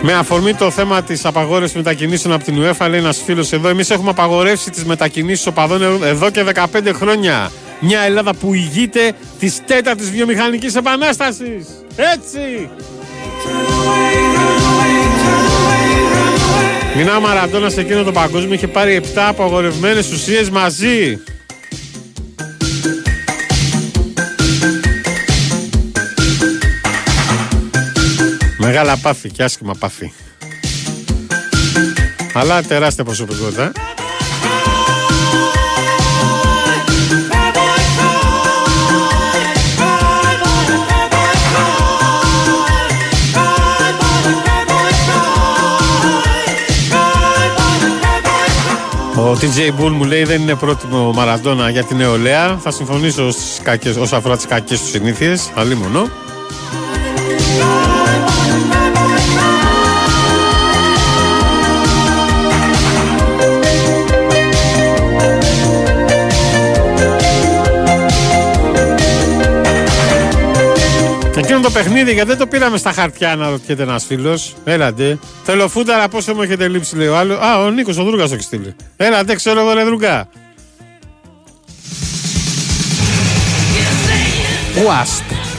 [0.02, 3.90] Με αφορμή το θέμα της απαγόρευσης μετακινήσεων από την UEFA, λέει ένας φίλος εδώ, εμείς
[3.90, 7.52] έχουμε απαγορεύσει τις μετακινήσεις οπαδών εδώ και 15 χρόνια.
[7.86, 11.68] Μια Ελλάδα που ηγείται της τέταρτης βιομηχανικής επανάστασης.
[11.96, 12.70] Έτσι!
[16.96, 21.20] Μινά Μαραντόνα σε εκείνο το παγκόσμιο είχε πάρει 7 απαγορευμένες ουσίες μαζί.
[28.58, 30.14] Μεγάλα πάθη και άσχημα πάθη.
[32.34, 33.72] Αλλά τεράστια προσωπικότητα.
[49.24, 52.58] Ο TJ Bull μου λέει δεν είναι πρότιμο ο Μαραντόνα για την νεολαία.
[52.58, 55.52] Θα συμφωνήσω στις κακές, όσον αφορά τις κακές τους συνήθειες.
[55.56, 56.10] Αλλή μόνο.
[71.64, 74.54] Το παιχνίδι, γιατί δεν το πήραμε στα χαρτιά να ρωτιέται ένας φίλος.
[74.64, 75.20] Έλατε.
[75.44, 77.40] Θέλω φούνταρα, πόσο μου έχετε λείψει, λέει ο άλλος.
[77.40, 78.76] Α, ο Νίκος, ο Δρούγκα το έχει στείλει.
[78.98, 80.28] Έλατε, ξέρω εγώ, ρε Δρούγκα.
[84.76, 85.53] Wasp.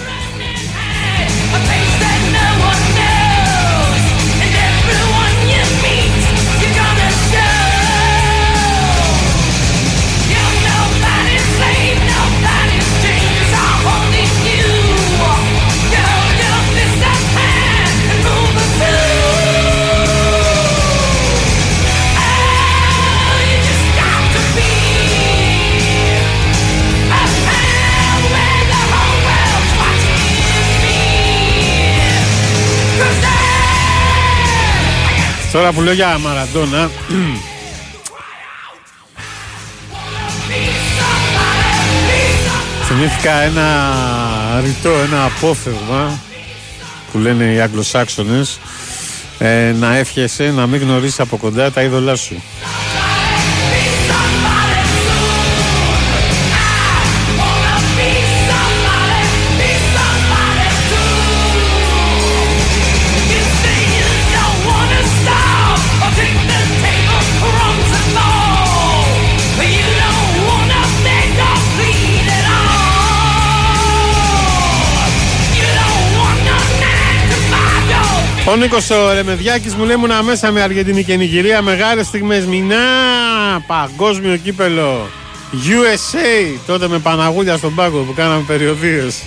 [35.64, 36.90] Τώρα που λέω για Μαραντόνα
[42.86, 46.18] Θυμήθηκα ένα ρητό, ένα απόφευγμα
[47.12, 48.58] που λένε οι Αγγλοσάξονες
[49.38, 52.42] ε, να εύχεσαι να μην γνωρίσεις από κοντά τα είδωλά σου.
[78.48, 81.62] Ο Νίκος ο Ρεμεδιάκης μου λέει ήμουν μέσα με Αργεντινή και Νιγηρία.
[81.62, 82.46] Μεγάλες στιγμές.
[82.46, 82.76] Μινά!
[83.66, 85.08] Παγκόσμιο κύπελο.
[85.52, 86.58] USA.
[86.66, 89.22] Τότε με Παναγούλια στον πάγκο που κάναμε περιοδίες.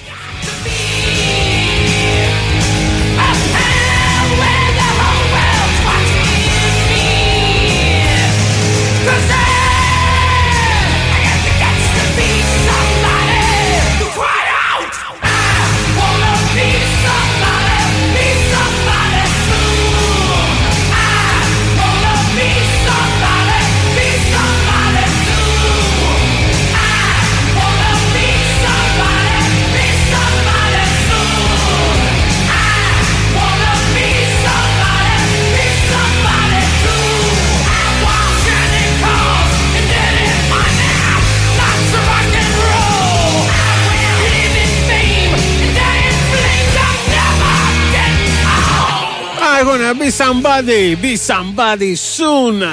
[50.08, 52.64] Be somebody, be somebody soon.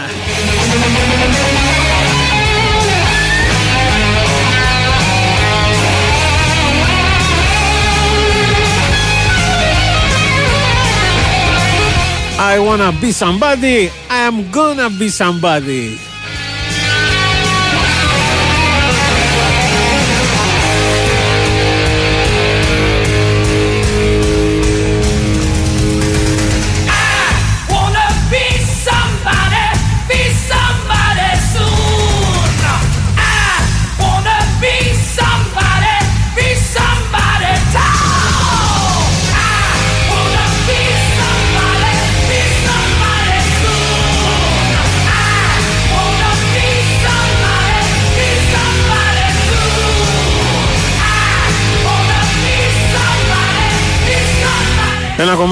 [12.39, 16.14] I wanna be somebody, I am gonna be somebody.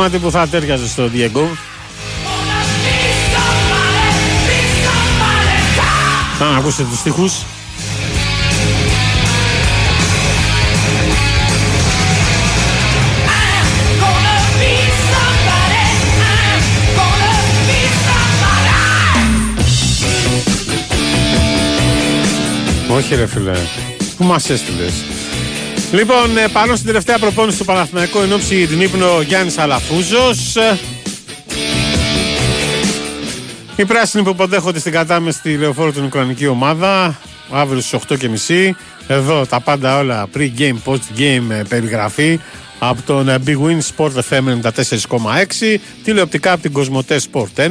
[0.03, 1.43] Κομμάτι που θα τέριαζε στο Diego.
[6.39, 7.33] Να ακούσετε τους στίχους.
[22.89, 23.53] Όχι ρε φίλε,
[24.17, 24.93] πού μας έστειλες;
[25.93, 30.57] Λοιπόν, ε, πάνω στην τελευταία προπόνηση του Παναθηναϊκού εν ώψη την ύπνο Γιάννης Αλαφούζος.
[33.77, 37.19] Οι πράσινοι που υποδέχονται στην κατάμεση στη λεωφόρο την Ουκρανική ομάδα
[37.51, 38.01] αύριο στις
[38.49, 38.71] 8.30
[39.07, 42.41] εδώ τα πάντα όλα pre-game, post-game ε, περιγραφή
[42.79, 47.69] από τον ε, Big Win Sport FM 94,6 τηλεοπτικά από την Κοσμοτέ Sport 1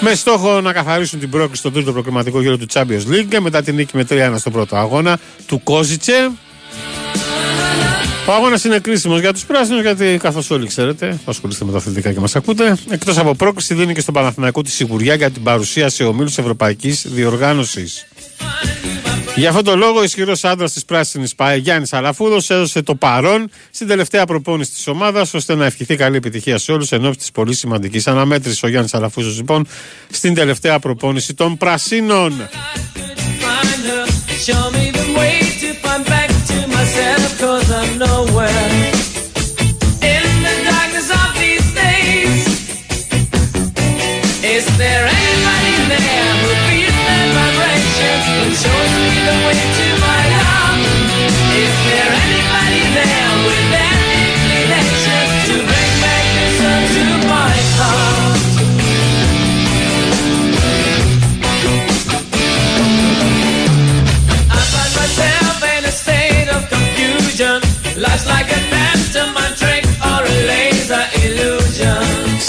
[0.00, 3.74] με στόχο να καθαρίσουν την πρόκληση στο τρίτο προκριματικό γύρο του Champions League μετά την
[3.74, 6.30] νίκη με 3-1 στο πρώτο αγώνα του Κόζιτσε.
[8.26, 11.78] Ο αγώνας είναι κρίσιμος για τους πράσινους, γιατί καθώς όλοι ξέρετε, που ασχολείστε με τα
[11.78, 15.42] αθλητικά και μας ακούτε, εκτός από πρόκληση δίνει και στον Παναθηναϊκό τη σιγουριά για την
[15.42, 18.06] παρουσία σε ομίλους Ευρωπαϊκής Διοργάνωσης.
[19.36, 23.50] Για αυτόν τον λόγο, ο ισχυρός άντρας της πράσινης ΠΑΕ Γιάννης Αλαφούδος έδωσε το παρόν
[23.70, 27.30] στην τελευταία προπόνηση της ομάδας, ώστε να ευχηθεί καλή επιτυχία σε όλους εν ώψη της
[27.30, 28.62] πολύ σημαντικής αναμέτρησης.
[28.62, 29.66] Ο Γιάννης Αλαφούδος, λοιπόν,
[30.10, 32.48] στην τελευταία προπόνηση των Πρασίνων.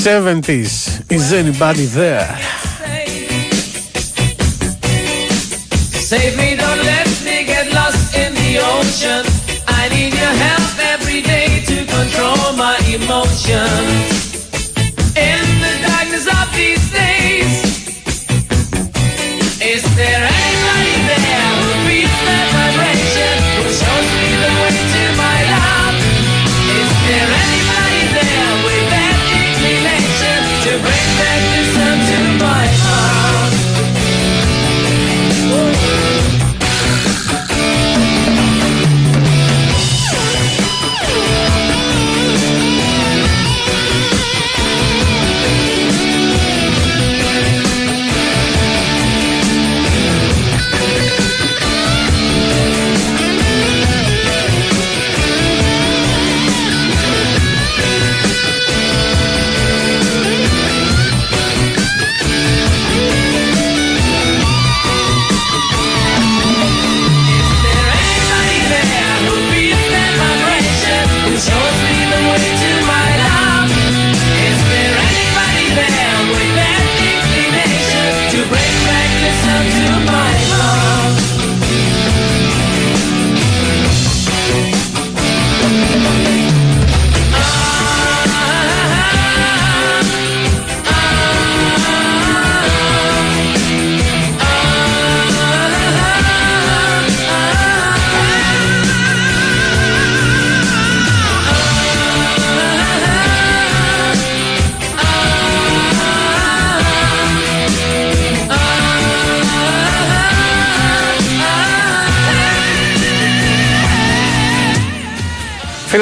[0.02, 1.12] 70s.
[1.12, 2.36] Is anybody there?
[6.10, 9.24] Save me, don't let me get lost in the ocean.
[9.68, 14.11] I need your help every day to control my emotions.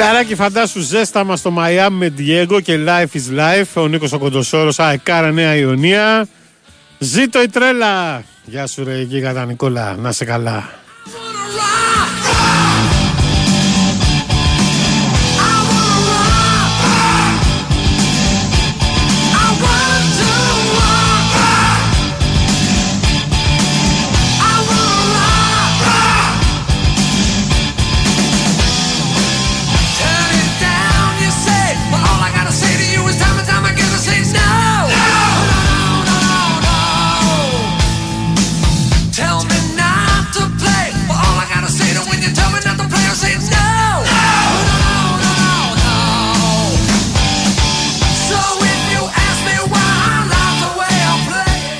[0.02, 3.82] Φιλαράκι, φαντάσου ζέσταμα στο Μαϊάμι με Diego και Life is Life.
[3.82, 6.26] Ο Νίκος ο Κοντοσόρος, Αεκάρα Νέα Ιωνία.
[6.98, 8.22] Ζήτω η τρέλα!
[8.44, 10.79] Γεια σου, ρε γίγαντα Νικόλα, να σε καλά.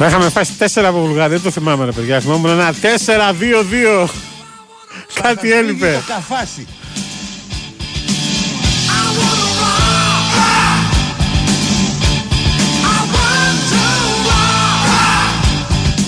[0.00, 2.20] Να είχαμε φάσει 4 από Βουλγαρία, δεν το θυμάμαι ρε παιδιά.
[2.20, 2.74] Θυμάμαι ένα
[4.04, 4.08] 4-2-2.
[5.22, 6.02] Κάτι έλειπε.
[6.06, 6.66] Καφάσι.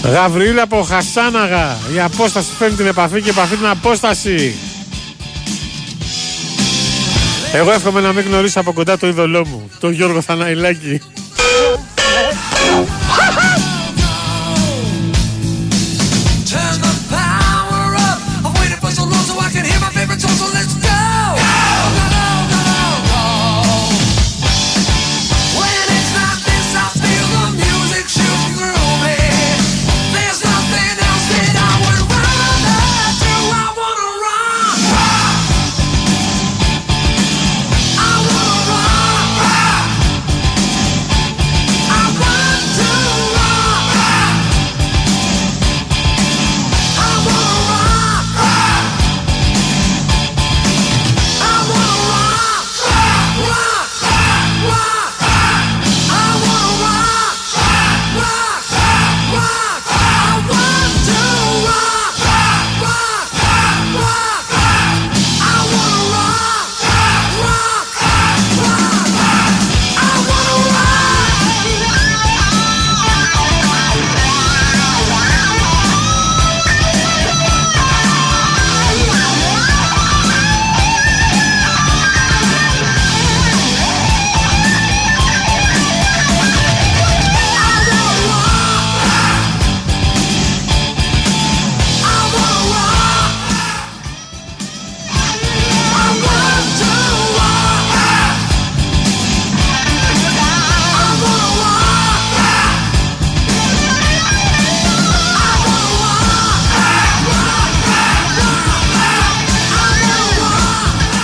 [0.04, 1.76] Γαβριήλ από Χασάναγα.
[1.94, 4.54] Η απόσταση φέρνει την επαφή και επαφή την απόσταση.
[7.52, 11.00] Εγώ εύχομαι να μην γνωρίσω από κοντά το είδωλό μου, τον Γιώργο Θαναϊλάκη.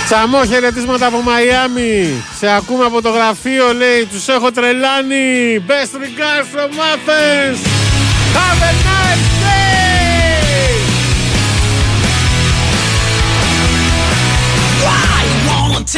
[0.09, 2.23] Σαμό χαιρετίσματα από Μαϊάμι.
[2.39, 4.05] Σε ακούμε από το γραφείο, λέει.
[4.05, 5.63] Τους έχω τρελάνει.
[5.67, 7.59] Best regards from Athens.
[8.37, 9.69] Have a nice day.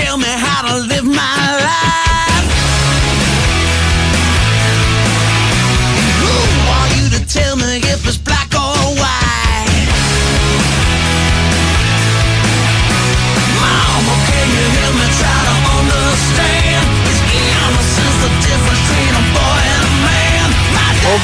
[0.02, 1.01] Tell me how to live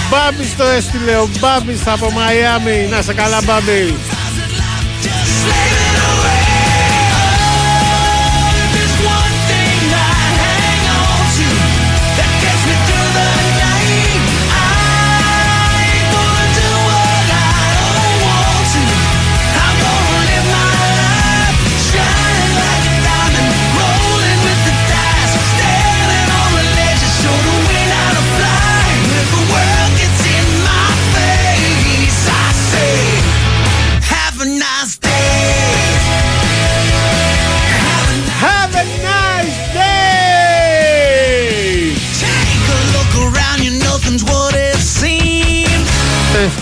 [0.10, 2.88] Μπάμπης το έστειλε, ο Μπάμπης από Μαϊάμι.
[2.90, 3.96] Να σε καλά Μπάμπη.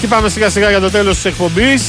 [0.08, 1.82] πάμε σιγά σιγά για το τέλος της εκπομπής.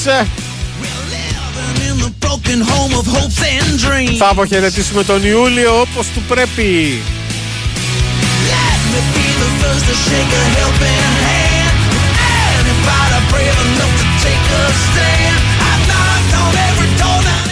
[4.18, 7.00] Θα αποχαιρετήσουμε τον Ιούλιο όπως του πρέπει.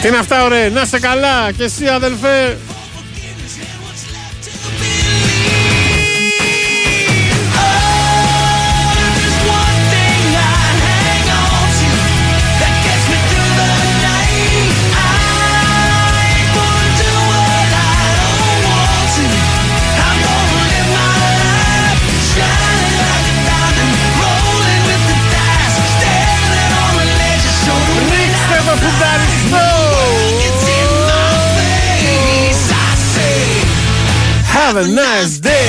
[0.01, 2.57] Τι είναι αυτά ωραία, να σε καλά και εσύ αδελφέ.
[34.65, 35.64] Have a nice day.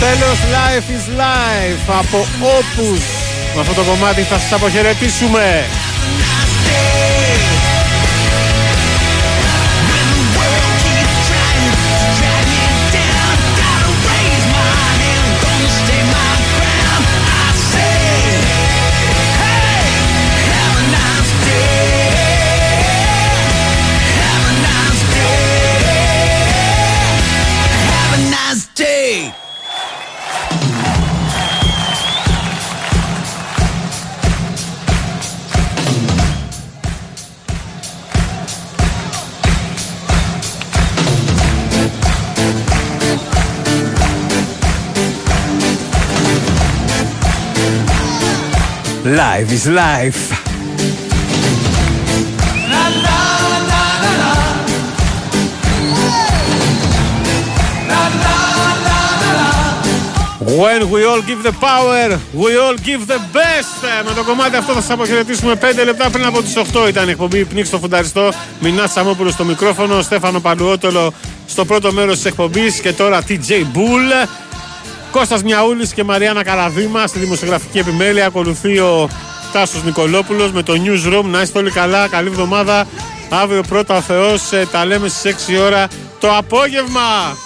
[0.00, 3.02] Τέλος Life is Life από Opus.
[3.54, 5.64] Με αυτό το κομμάτι θα σας αποχαιρετήσουμε.
[49.08, 50.32] Life is life.
[60.40, 63.84] When we all give the power, we all give the best.
[63.84, 67.08] Ε, Με το κομμάτι αυτό θα σας αποχαιρετήσουμε 5 λεπτά πριν από τις 8 ήταν
[67.08, 68.32] η εκπομπή Πνίξ στο Φουνταριστό.
[68.60, 71.12] Μινά Σαμόπουλος στο μικρόφωνο, Στέφανο Παλουότολο
[71.46, 74.28] στο πρώτο μέρος της εκπομπής και τώρα TJ Bull.
[75.10, 78.26] Κώστας Μιαούλης και Μαριάννα Καραβήμα στη δημοσιογραφική επιμέλεια.
[78.26, 79.08] Ακολουθεί ο
[79.52, 81.24] Τάσος Νικολόπουλος με το Newsroom.
[81.24, 82.86] Να είστε όλοι καλά, καλή εβδομάδα.
[83.30, 85.88] Αύριο πρώτα ο Θεός, ε, τα λέμε στις 6 ώρα
[86.20, 87.36] το απόγευμα.